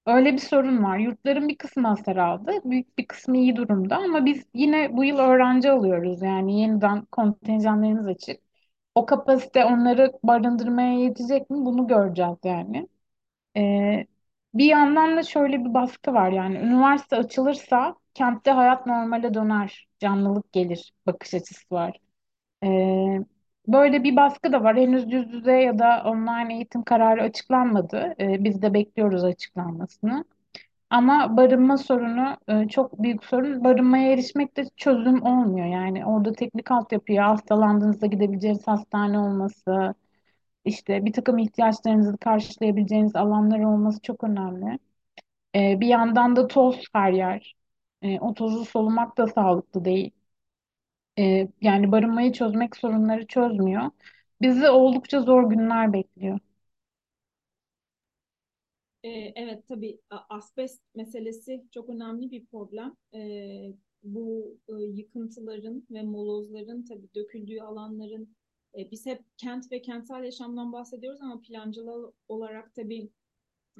Öyle 0.05 0.33
bir 0.33 0.37
sorun 0.37 0.83
var. 0.83 0.97
Yurtların 0.97 1.47
bir 1.49 1.57
kısmı 1.57 1.87
hasar 1.87 2.15
aldı. 2.15 2.51
Büyük 2.65 2.97
bir 2.97 3.07
kısmı 3.07 3.37
iyi 3.37 3.55
durumda 3.55 3.97
ama 3.97 4.25
biz 4.25 4.45
yine 4.53 4.97
bu 4.97 5.03
yıl 5.03 5.17
öğrenci 5.19 5.69
alıyoruz. 5.71 6.21
Yani 6.21 6.61
yeniden 6.61 7.05
kontenjanlarımız 7.05 8.07
açık. 8.07 8.41
O 8.95 9.05
kapasite 9.05 9.65
onları 9.65 10.13
barındırmaya 10.23 10.93
yetecek 10.99 11.49
mi? 11.49 11.57
Bunu 11.65 11.87
göreceğiz 11.87 12.37
yani. 12.43 12.89
Ee, 13.57 14.07
bir 14.53 14.65
yandan 14.65 15.17
da 15.17 15.23
şöyle 15.23 15.59
bir 15.65 15.73
baskı 15.73 16.13
var 16.13 16.31
yani. 16.31 16.57
Üniversite 16.59 17.15
açılırsa 17.17 17.95
kentte 18.15 18.51
hayat 18.51 18.87
normale 18.87 19.35
döner. 19.35 19.89
Canlılık 20.01 20.53
gelir 20.53 20.93
bakış 21.07 21.35
açısı 21.35 21.75
var. 21.75 21.97
Ee, 22.65 23.19
böyle 23.67 24.03
bir 24.03 24.15
baskı 24.15 24.53
da 24.53 24.63
var. 24.63 24.77
Henüz 24.77 25.13
yüz 25.13 25.33
yüze 25.33 25.51
ya 25.53 25.79
da 25.79 26.03
online 26.05 26.55
eğitim 26.55 26.83
kararı 26.83 27.23
açıklanmadı. 27.23 28.15
Ee, 28.19 28.43
biz 28.43 28.61
de 28.61 28.73
bekliyoruz 28.75 29.23
açıklanmasını. 29.23 30.25
Ama 30.89 31.37
barınma 31.37 31.77
sorunu 31.77 32.37
e, 32.47 32.67
çok 32.67 33.03
büyük 33.03 33.23
sorun. 33.25 33.63
Barınmaya 33.63 34.11
erişmek 34.13 34.57
de 34.57 34.65
çözüm 34.77 35.23
olmuyor. 35.23 35.67
Yani 35.67 36.05
orada 36.05 36.33
teknik 36.33 36.71
altyapıya 36.71 37.29
hastalandığınızda 37.29 38.05
gidebileceğiniz 38.07 38.67
hastane 38.67 39.19
olması, 39.19 39.95
işte 40.65 41.05
bir 41.05 41.13
takım 41.13 41.37
ihtiyaçlarınızı 41.37 42.17
karşılayabileceğiniz 42.17 43.15
alanlar 43.15 43.59
olması 43.59 44.01
çok 44.01 44.23
önemli. 44.23 44.79
E, 45.55 45.81
bir 45.81 45.87
yandan 45.87 46.35
da 46.35 46.47
toz 46.47 46.83
her 46.93 47.11
yer. 47.13 47.55
E, 48.05 48.19
o 48.21 48.33
tozu 48.33 48.65
solumak 48.65 49.17
da 49.19 49.27
sağlıklı 49.27 49.85
değil. 49.85 50.11
E, 51.19 51.47
yani 51.61 51.91
barınmayı 51.91 52.33
çözmek 52.33 52.75
sorunları 52.77 53.27
çözmüyor. 53.27 53.91
Bizi 54.41 54.69
oldukça 54.69 55.21
zor 55.21 55.49
günler 55.49 55.93
bekliyor. 55.93 56.39
Ee, 59.03 59.09
evet 59.35 59.67
tabii 59.67 59.99
asbest 60.29 60.81
meselesi 60.95 61.63
çok 61.73 61.89
önemli 61.89 62.31
bir 62.31 62.45
problem. 62.45 62.95
Ee, 63.15 63.73
bu 64.03 64.57
e, 64.69 64.73
yıkıntıların 64.73 65.87
ve 65.91 66.01
molozların 66.03 66.85
tabii 66.85 67.07
döküldüğü 67.15 67.59
alanların 67.61 68.35
e, 68.77 68.91
biz 68.91 69.05
hep 69.05 69.21
kent 69.37 69.71
ve 69.71 69.81
kentsel 69.81 70.23
yaşamdan 70.23 70.73
bahsediyoruz 70.73 71.21
ama 71.21 71.41
plancılar 71.41 72.11
olarak 72.27 72.75
tabii 72.75 73.09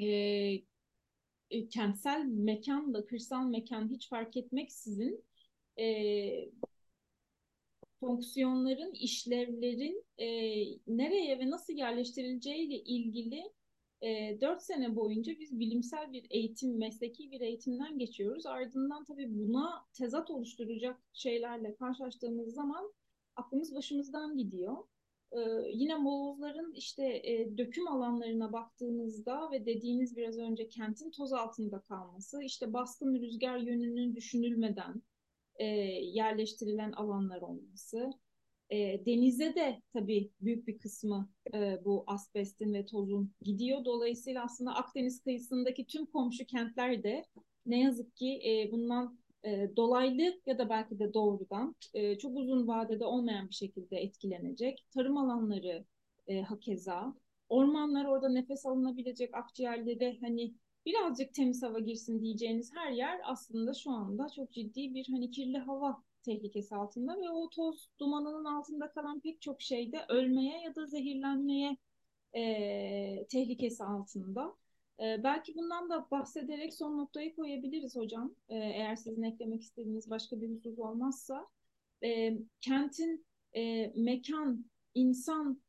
e, 0.01 0.07
e, 1.55 1.67
kentsel 1.69 2.25
mekanla 2.25 3.05
kırsal 3.05 3.45
mekan 3.45 3.89
hiç 3.89 4.09
fark 4.09 4.37
etmeksizin 4.37 5.23
e, 5.79 5.85
fonksiyonların, 7.99 8.93
işlevlerin 8.93 10.05
e, 10.17 10.27
nereye 10.87 11.39
ve 11.39 11.49
nasıl 11.49 11.73
yerleştirileceğiyle 11.73 12.75
ilgili 12.75 13.53
e, 14.01 14.41
4 14.41 14.61
sene 14.61 14.95
boyunca 14.95 15.39
biz 15.39 15.59
bilimsel 15.59 16.13
bir 16.13 16.27
eğitim, 16.29 16.77
mesleki 16.77 17.31
bir 17.31 17.41
eğitimden 17.41 17.99
geçiyoruz. 17.99 18.45
Ardından 18.45 19.05
tabii 19.05 19.39
buna 19.39 19.85
tezat 19.93 20.31
oluşturacak 20.31 20.99
şeylerle 21.13 21.75
karşılaştığımız 21.75 22.53
zaman 22.53 22.93
aklımız 23.35 23.75
başımızdan 23.75 24.37
gidiyor. 24.37 24.77
Ee, 25.31 25.39
yine 25.73 25.95
molozların 25.95 26.73
işte 26.73 27.03
e, 27.03 27.57
döküm 27.57 27.87
alanlarına 27.87 28.53
baktığımızda 28.53 29.51
ve 29.51 29.65
dediğiniz 29.65 30.17
biraz 30.17 30.37
önce 30.37 30.69
kentin 30.69 31.11
toz 31.11 31.33
altında 31.33 31.79
kalması, 31.79 32.43
işte 32.43 32.73
baskın 32.73 33.21
rüzgar 33.21 33.57
yönünün 33.57 34.15
düşünülmeden 34.15 35.01
e, 35.55 35.65
yerleştirilen 35.65 36.91
alanlar 36.91 37.41
olması. 37.41 38.11
E, 38.69 39.05
denize 39.05 39.55
de 39.55 39.81
tabii 39.93 40.31
büyük 40.41 40.67
bir 40.67 40.77
kısmı 40.77 41.29
e, 41.53 41.85
bu 41.85 42.03
asbestin 42.07 42.73
ve 42.73 42.85
tozun 42.85 43.31
gidiyor. 43.41 43.85
Dolayısıyla 43.85 44.43
aslında 44.43 44.75
Akdeniz 44.75 45.21
kıyısındaki 45.21 45.85
tüm 45.85 46.05
komşu 46.05 46.45
kentler 46.45 47.03
de 47.03 47.25
ne 47.65 47.81
yazık 47.81 48.15
ki 48.15 48.41
e, 48.45 48.71
bundan 48.71 49.19
e, 49.45 49.71
dolaylı 49.75 50.41
ya 50.45 50.57
da 50.57 50.69
belki 50.69 50.99
de 50.99 51.13
doğrudan 51.13 51.75
e, 51.93 52.17
çok 52.17 52.37
uzun 52.37 52.67
vadede 52.67 53.05
olmayan 53.05 53.49
bir 53.49 53.55
şekilde 53.55 53.97
etkilenecek. 53.97 54.85
Tarım 54.91 55.17
alanları 55.17 55.85
e, 56.27 56.41
hakeza. 56.41 57.15
Ormanlar 57.49 58.05
orada 58.05 58.29
nefes 58.29 58.65
alınabilecek 58.65 59.33
akciğerlere 59.35 60.17
hani 60.21 60.53
birazcık 60.85 61.33
temiz 61.33 61.63
hava 61.63 61.79
girsin 61.79 62.21
diyeceğiniz 62.21 62.71
her 62.75 62.91
yer 62.91 63.21
aslında 63.23 63.73
şu 63.73 63.91
anda 63.91 64.27
çok 64.35 64.51
ciddi 64.51 64.93
bir 64.95 65.07
hani 65.11 65.31
kirli 65.31 65.57
hava 65.57 66.03
tehlikesi 66.23 66.75
altında 66.75 67.15
ve 67.21 67.29
o 67.29 67.49
toz 67.49 67.89
dumanının 67.99 68.45
altında 68.45 68.91
kalan 68.91 69.19
pek 69.19 69.41
çok 69.41 69.61
şeyde 69.61 70.05
ölmeye 70.09 70.61
ya 70.61 70.75
da 70.75 70.85
zehirlenmeye 70.85 71.77
e, 72.35 73.25
tehlikesi 73.29 73.83
altında. 73.83 74.55
E, 74.99 75.23
belki 75.23 75.55
bundan 75.55 75.89
da 75.89 76.07
bahsederek 76.11 76.73
son 76.73 76.97
noktayı 76.97 77.35
koyabiliriz 77.35 77.95
hocam. 77.95 78.35
E, 78.49 78.55
eğer 78.55 78.95
sizin 78.95 79.23
eklemek 79.23 79.61
istediğiniz 79.61 80.09
başka 80.09 80.41
bir 80.41 80.49
husus 80.49 80.79
olmazsa. 80.79 81.47
E, 82.03 82.37
kentin 82.61 83.25
e, 83.55 83.87
mekan, 83.95 84.65
insan 84.93 85.65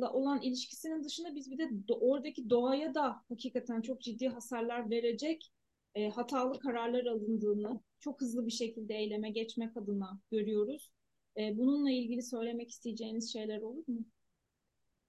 la 0.00 0.12
olan 0.12 0.42
ilişkisinin 0.42 1.04
dışında 1.04 1.34
biz 1.34 1.50
bir 1.50 1.58
de 1.58 1.70
oradaki 2.00 2.50
doğaya 2.50 2.94
da 2.94 3.22
hakikaten 3.28 3.80
çok 3.80 4.00
ciddi 4.00 4.28
hasarlar 4.28 4.90
verecek 4.90 5.52
e, 5.94 6.08
hatalı 6.08 6.58
kararlar 6.58 7.06
alındığını 7.06 7.80
çok 8.00 8.20
hızlı 8.20 8.46
bir 8.46 8.50
şekilde 8.50 8.94
eyleme 8.94 9.30
geçmek 9.30 9.76
adına 9.76 10.20
görüyoruz. 10.30 10.90
E, 11.36 11.58
bununla 11.58 11.90
ilgili 11.90 12.22
söylemek 12.22 12.70
isteyeceğiniz 12.70 13.32
şeyler 13.32 13.60
olur 13.60 13.88
mu? 13.88 14.04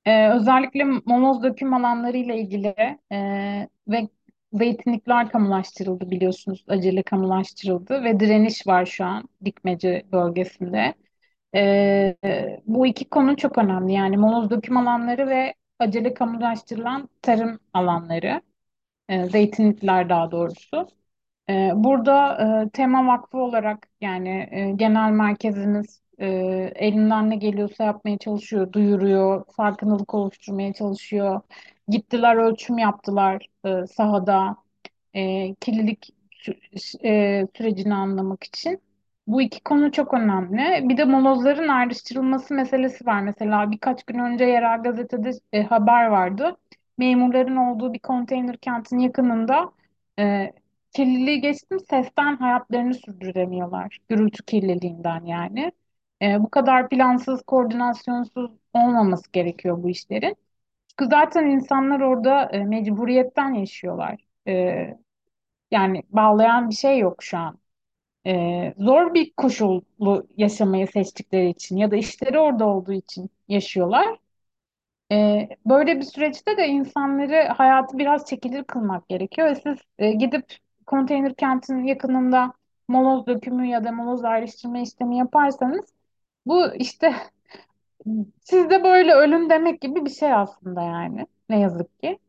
Ee, 0.06 0.30
özellikle 0.32 0.84
moloz 0.86 1.44
döküm 1.44 1.74
alanları 1.74 2.18
ile 2.18 2.38
ilgili 2.42 2.68
e, 3.12 3.70
ve 3.88 4.10
zeytinlikler 4.54 5.30
kamulaştırıldı 5.32 6.12
biliyorsunuz. 6.12 6.66
Acele 6.68 7.04
kamulaştırıldı 7.04 8.04
ve 8.04 8.20
direniş 8.20 8.68
var 8.68 8.86
şu 8.86 9.06
an 9.06 9.30
Dikmece 9.46 10.04
bölgesinde. 10.12 10.94
Ee, 11.56 12.18
bu 12.68 12.88
iki 12.88 13.10
konu 13.10 13.38
çok 13.38 13.58
önemli. 13.58 13.94
Yani 13.94 14.18
moloz 14.18 14.50
döküm 14.50 14.78
alanları 14.78 15.28
ve 15.30 15.54
acele 15.80 16.14
kamulaştırılan 16.14 17.10
tarım 17.22 17.60
alanları. 17.74 18.42
E, 19.10 19.26
zeytinlikler 19.30 20.10
daha 20.10 20.32
doğrusu. 20.32 20.88
Ee, 21.50 21.72
Burada 21.76 22.38
e, 22.66 22.70
Tema 22.70 23.08
Vakfı 23.08 23.38
olarak 23.38 23.88
yani 24.02 24.48
e, 24.52 24.72
genel 24.76 25.12
merkezimiz 25.12 26.02
e, 26.20 26.28
elinden 26.76 27.30
ne 27.30 27.36
geliyorsa 27.36 27.84
yapmaya 27.84 28.18
çalışıyor, 28.18 28.74
duyuruyor, 28.74 29.46
farkındalık 29.58 30.14
oluşturmaya 30.14 30.74
çalışıyor. 30.74 31.42
Gittiler, 31.88 32.36
ölçüm 32.36 32.78
yaptılar 32.78 33.48
e, 33.66 33.88
sahada 33.88 34.56
e, 35.14 35.56
kirlilik 35.56 36.10
sü- 36.32 37.08
e, 37.08 37.48
sürecini 37.58 37.94
anlamak 37.96 38.44
için. 38.44 38.82
Bu 39.28 39.42
iki 39.42 39.64
konu 39.64 39.92
çok 39.92 40.14
önemli. 40.14 40.90
Bir 40.90 40.98
de 40.98 41.06
molozların 41.06 41.68
ayrıştırılması 41.68 42.54
meselesi 42.54 43.06
var. 43.06 43.22
Mesela 43.22 43.72
birkaç 43.72 44.04
gün 44.04 44.20
önce 44.20 44.46
yerel 44.46 44.84
gazetede 44.84 45.32
e, 45.54 45.64
haber 45.64 46.06
vardı. 46.08 46.58
Memurların 46.98 47.56
olduğu 47.56 47.94
bir 47.94 48.00
konteyner 48.00 48.58
kentin 48.58 49.00
yakınında 49.00 49.72
e, 50.20 50.54
kirliliği 50.96 51.42
geçtim 51.42 51.80
sesten 51.90 52.38
hayatlarını 52.38 52.94
sürdüremiyorlar. 52.94 53.98
Gürültü 54.10 54.44
kirliliğinden 54.46 55.26
yani. 55.26 55.72
E, 56.22 56.44
bu 56.44 56.50
kadar 56.50 56.90
plansız, 56.90 57.42
koordinasyonsuz 57.44 58.52
olmaması 58.74 59.32
gerekiyor 59.32 59.84
bu 59.84 59.90
işlerin. 59.90 60.36
Çünkü 60.90 61.10
zaten 61.12 61.46
insanlar 61.48 62.00
orada 62.02 62.46
e, 62.52 62.66
mecburiyetten 62.66 63.54
yaşıyorlar. 63.54 64.22
E, 64.48 64.98
yani 65.72 66.04
bağlayan 66.10 66.70
bir 66.70 66.76
şey 66.76 67.00
yok 67.00 67.24
şu 67.24 67.38
an. 67.38 67.60
E, 68.28 68.74
zor 68.80 69.14
bir 69.14 69.34
koşullu 69.34 70.28
yaşamayı 70.38 70.88
seçtikleri 70.88 71.50
için 71.50 71.78
ya 71.78 71.92
da 71.92 71.96
işleri 71.98 72.40
orada 72.40 72.68
olduğu 72.68 72.94
için 72.94 73.32
yaşıyorlar. 73.48 74.20
E, 75.12 75.50
böyle 75.66 75.98
bir 75.98 76.04
süreçte 76.06 76.58
de 76.58 76.68
insanları 76.68 77.48
hayatı 77.48 77.98
biraz 77.98 78.26
çekilir 78.26 78.64
kılmak 78.64 79.10
gerekiyor. 79.10 79.48
Ve 79.50 79.56
siz 79.56 79.78
e, 80.00 80.12
gidip 80.12 80.46
konteyner 80.92 81.36
kentin 81.36 81.86
yakınında 81.86 82.54
moloz 82.90 83.28
dökümü 83.28 83.68
ya 83.68 83.86
da 83.86 83.94
moloz 83.94 84.26
ayrıştırma 84.26 84.80
işlemi 84.80 85.18
yaparsanız 85.20 85.86
bu 86.48 86.76
işte 86.76 87.16
sizde 88.42 88.84
böyle 88.84 89.14
ölüm 89.14 89.50
demek 89.50 89.82
gibi 89.82 90.06
bir 90.06 90.10
şey 90.10 90.34
aslında 90.34 90.82
yani. 90.82 91.28
Ne 91.50 91.60
yazık 91.60 92.00
ki. 92.00 92.20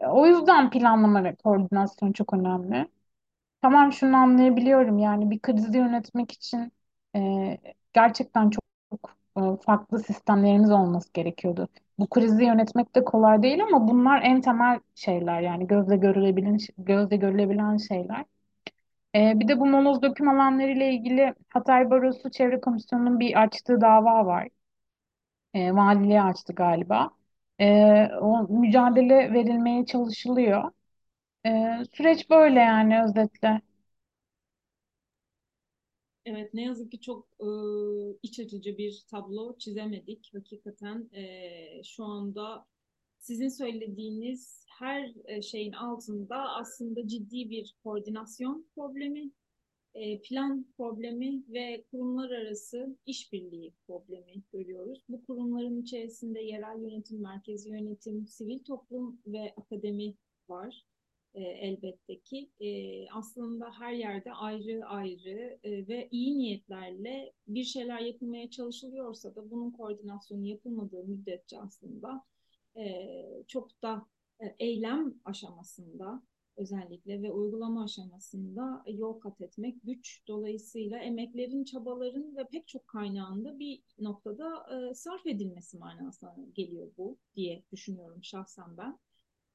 E, 0.00 0.06
O 0.08 0.26
yüzden 0.26 0.70
planlama 0.70 1.24
ve 1.24 1.36
koordinasyon 1.36 2.12
çok 2.12 2.34
önemli. 2.34 2.88
Tamam 3.62 3.92
şunu 3.92 4.16
anlayabiliyorum 4.16 4.98
yani 4.98 5.30
bir 5.30 5.40
krizi 5.40 5.78
yönetmek 5.78 6.32
için 6.32 6.72
e, 7.16 7.58
gerçekten 7.92 8.50
çok, 8.50 8.64
çok 8.90 9.16
e, 9.38 9.62
farklı 9.66 9.98
sistemleriniz 10.00 10.70
olması 10.72 11.12
gerekiyordu. 11.12 11.68
Bu 11.98 12.06
krizi 12.10 12.44
yönetmek 12.44 12.94
de 12.96 13.04
kolay 13.04 13.42
değil 13.42 13.62
ama 13.64 13.88
bunlar 13.88 14.22
en 14.22 14.40
temel 14.40 14.80
şeyler 14.94 15.40
yani 15.40 15.66
gözle 15.66 15.96
görülebilen 15.96 16.58
gözle 16.78 17.16
görülebilen 17.16 17.76
şeyler. 17.76 18.24
E, 19.16 19.40
bir 19.40 19.48
de 19.48 19.60
bu 19.60 19.66
moloz 19.66 20.02
döküm 20.02 20.28
alanları 20.28 20.70
ile 20.72 20.92
ilgili 20.94 21.34
Hatay 21.48 21.90
Barosu 21.90 22.30
Çevre 22.30 22.60
Komisyonu'nun 22.60 23.20
bir 23.20 23.42
açtığı 23.42 23.80
dava 23.80 24.26
var. 24.26 24.48
E, 25.54 25.72
valiliğe 25.74 26.22
açtı 26.22 26.52
galiba. 26.54 27.10
E, 27.60 27.66
o 28.20 28.48
mücadele 28.48 29.32
verilmeye 29.32 29.86
çalışılıyor. 29.86 30.70
E, 31.46 31.50
süreç 31.96 32.30
böyle 32.30 32.60
yani 32.60 33.04
özetle. 33.04 33.62
Evet, 36.26 36.54
ne 36.54 36.62
yazık 36.62 36.90
ki 36.90 37.00
çok 37.00 37.28
e, 37.40 37.48
iç 38.22 38.40
açıcı 38.40 38.78
bir 38.78 39.04
tablo 39.10 39.58
çizemedik. 39.58 40.30
Hakikaten 40.34 41.10
e, 41.12 41.82
şu 41.84 42.04
anda 42.04 42.66
sizin 43.18 43.48
söylediğiniz 43.48 44.64
her 44.78 45.12
e, 45.24 45.42
şeyin 45.42 45.72
altında 45.72 46.36
aslında 46.36 47.08
ciddi 47.08 47.50
bir 47.50 47.74
koordinasyon 47.84 48.66
problemi, 48.74 49.30
e, 49.94 50.20
plan 50.22 50.66
problemi 50.76 51.42
ve 51.48 51.84
kurumlar 51.90 52.30
arası 52.30 52.96
işbirliği 53.06 53.72
problemi 53.86 54.42
görüyoruz. 54.52 55.04
Bu 55.08 55.24
kurumların 55.24 55.82
içerisinde 55.82 56.40
yerel 56.40 56.82
yönetim, 56.82 57.22
merkezi 57.22 57.70
yönetim, 57.70 58.26
sivil 58.26 58.58
toplum 58.58 59.20
ve 59.26 59.54
akademi 59.56 60.14
var 60.48 60.86
e, 61.34 61.42
elbette 61.42 62.20
ki. 62.20 62.50
E, 62.60 62.70
aslında 63.10 63.72
her 63.78 63.92
yerde 63.92 64.32
ayrı 64.32 64.86
ayrı 64.86 65.58
e, 65.64 65.88
ve 65.88 66.08
iyi 66.10 66.38
niyetlerle 66.38 67.32
bir 67.48 67.64
şeyler 67.64 68.00
yapılmaya 68.00 68.50
çalışılıyorsa 68.50 69.34
da 69.34 69.50
bunun 69.50 69.70
koordinasyonu 69.70 70.46
yapılmadığı 70.46 71.04
müddetçe 71.04 71.60
aslında 71.60 72.24
e, 72.76 72.84
çok 73.48 73.82
da 73.82 74.06
e, 74.40 74.56
eylem 74.58 75.14
aşamasında 75.24 76.22
özellikle 76.56 77.22
ve 77.22 77.32
uygulama 77.32 77.84
aşamasında 77.84 78.84
yol 78.86 79.20
kat 79.20 79.40
etmek 79.40 79.82
güç. 79.82 80.22
Dolayısıyla 80.28 80.98
emeklerin, 80.98 81.64
çabaların 81.64 82.36
ve 82.36 82.48
pek 82.48 82.68
çok 82.68 82.88
kaynağın 82.88 83.44
da 83.44 83.58
bir 83.58 83.82
noktada 83.98 84.66
e, 84.76 84.94
sarf 84.94 85.26
edilmesi 85.26 85.78
manasına 85.78 86.36
geliyor 86.54 86.90
bu 86.98 87.18
diye 87.34 87.62
düşünüyorum 87.72 88.24
şahsen 88.24 88.76
ben. 88.76 88.98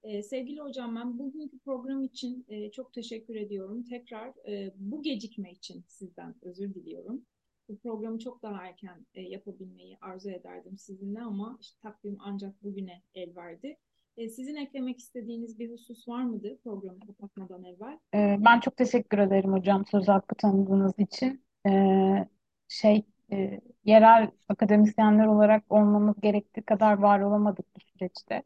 Ee, 0.03 0.23
sevgili 0.23 0.61
hocam 0.61 0.95
ben 0.95 1.19
bugünkü 1.19 1.59
program 1.59 2.03
için 2.03 2.45
e, 2.49 2.71
çok 2.71 2.93
teşekkür 2.93 3.35
ediyorum. 3.35 3.83
Tekrar 3.83 4.33
e, 4.47 4.73
bu 4.75 5.03
gecikme 5.03 5.51
için 5.51 5.83
sizden 5.87 6.35
özür 6.41 6.73
diliyorum. 6.73 7.21
Bu 7.69 7.77
programı 7.77 8.19
çok 8.19 8.43
daha 8.43 8.67
erken 8.67 9.05
e, 9.13 9.21
yapabilmeyi 9.21 9.97
arzu 10.01 10.29
ederdim 10.29 10.77
sizinle 10.77 11.21
ama 11.21 11.57
işte 11.61 11.79
takvim 11.81 12.17
ancak 12.19 12.63
bugüne 12.63 13.01
el 13.15 13.35
verdi. 13.35 13.77
E, 14.17 14.29
sizin 14.29 14.55
eklemek 14.55 14.99
istediğiniz 14.99 15.59
bir 15.59 15.71
husus 15.71 16.07
var 16.07 16.23
mıdır 16.23 16.57
programı 16.63 16.99
kapatmadan 16.99 17.63
evvel? 17.63 17.99
Ee, 18.13 18.37
ben 18.39 18.59
çok 18.59 18.77
teşekkür 18.77 19.17
ederim 19.17 19.53
hocam 19.53 19.85
söz 19.85 20.07
hakkı 20.07 20.35
tanıdığınız 20.35 20.93
için. 20.97 21.43
Ee, 21.67 22.27
şey 22.67 23.05
e, 23.31 23.61
yerel 23.85 24.31
akademisyenler 24.49 25.25
olarak 25.25 25.63
olmamız 25.69 26.15
gerektiği 26.21 26.61
kadar 26.61 26.97
var 26.97 27.19
olamadık 27.19 27.65
bu 27.75 27.79
süreçte. 27.79 28.43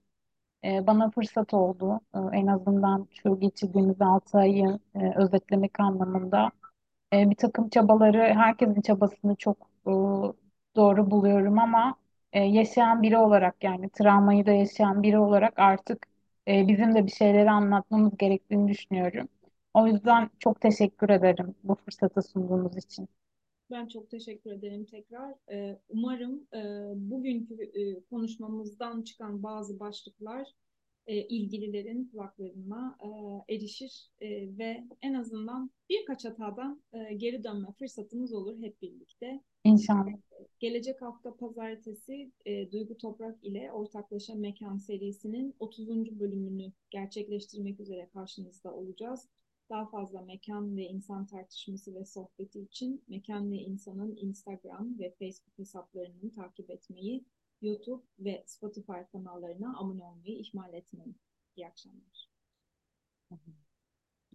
Ee, 0.66 0.88
bana 0.88 1.10
fırsat 1.12 1.54
oldu. 1.54 2.00
Ee, 2.16 2.20
en 2.34 2.48
azından 2.48 3.08
şu 3.12 3.40
geçirdiğimiz 3.40 4.02
6 4.02 4.38
ayı 4.38 4.80
e, 4.96 5.14
özetlemek 5.18 5.80
anlamında. 5.80 6.52
E, 7.14 7.30
bir 7.30 7.36
takım 7.36 7.70
çabaları, 7.70 8.18
herkesin 8.36 8.82
çabasını 8.82 9.36
çok 9.36 9.58
e, 9.88 9.92
doğru 10.76 11.12
buluyorum 11.12 11.60
ama 11.60 11.96
e, 12.34 12.40
yaşayan 12.44 13.02
biri 13.02 13.18
olarak 13.18 13.64
yani 13.64 13.90
travmayı 13.90 14.46
da 14.46 14.52
yaşayan 14.52 15.04
biri 15.04 15.20
olarak 15.20 15.60
artık 15.60 16.08
e, 16.48 16.68
bizim 16.68 16.96
de 16.96 17.06
bir 17.06 17.12
şeyleri 17.12 17.52
anlatmamız 17.52 18.18
gerektiğini 18.18 18.68
düşünüyorum. 18.72 19.28
O 19.74 19.88
yüzden 19.88 20.30
çok 20.40 20.62
teşekkür 20.62 21.10
ederim 21.10 21.56
bu 21.64 21.76
fırsatı 21.76 22.22
sunduğunuz 22.22 22.78
için. 22.78 23.08
Ben 23.72 23.88
çok 23.88 24.10
teşekkür 24.10 24.52
ederim 24.52 24.86
tekrar. 24.86 25.36
Ee, 25.52 25.80
umarım 25.90 26.48
e, 26.54 26.60
bugünkü 26.96 27.54
e, 27.64 28.02
konuşmamızdan 28.02 29.02
çıkan 29.02 29.44
bazı 29.44 29.80
başlıklar 29.80 30.48
e, 31.08 31.28
ilgililerin 31.28 32.10
kulaklarına 32.12 32.98
e, 33.04 33.54
erişir 33.56 34.10
e, 34.22 34.58
ve 34.58 34.84
en 35.02 35.14
azından 35.14 35.72
birkaç 35.90 36.26
hatadan 36.26 36.82
e, 36.94 37.14
geri 37.14 37.44
dönme 37.44 37.68
fırsatımız 37.80 38.34
olur 38.34 38.62
hep 38.62 38.82
birlikte. 38.82 39.42
İnşallah. 39.64 40.14
Gelecek 40.60 41.02
hafta 41.02 41.36
pazartesi 41.36 42.32
e, 42.46 42.72
Duygu 42.72 42.98
Toprak 42.98 43.44
ile 43.44 43.72
Ortaklaşa 43.72 44.36
Mekan 44.36 44.78
serisinin 44.78 45.56
30. 45.60 46.20
bölümünü 46.20 46.72
gerçekleştirmek 46.90 47.80
üzere 47.80 48.10
karşınızda 48.14 48.74
olacağız. 48.74 49.28
Daha 49.72 49.86
fazla 49.86 50.22
mekan 50.22 50.78
ve 50.78 50.84
insan 50.84 51.26
tartışması 51.26 51.96
ve 51.96 52.06
sohbeti 52.06 52.60
için 52.62 53.04
Mekan 53.08 53.52
ve 53.52 53.56
İnsan'ın 53.56 54.16
Instagram 54.16 55.00
ve 55.00 55.16
Facebook 55.20 55.58
hesaplarını 55.58 56.36
takip 56.36 56.70
etmeyi, 56.70 57.26
YouTube 57.62 58.04
ve 58.20 58.44
Spotify 58.48 59.02
kanallarına 59.12 59.80
abone 59.80 60.04
olmayı 60.04 60.40
ihmal 60.40 60.74
etmeyin. 60.74 61.18
İyi 61.56 61.68
akşamlar. 61.68 62.30
Hı 63.30 63.36
hı. 63.36 63.71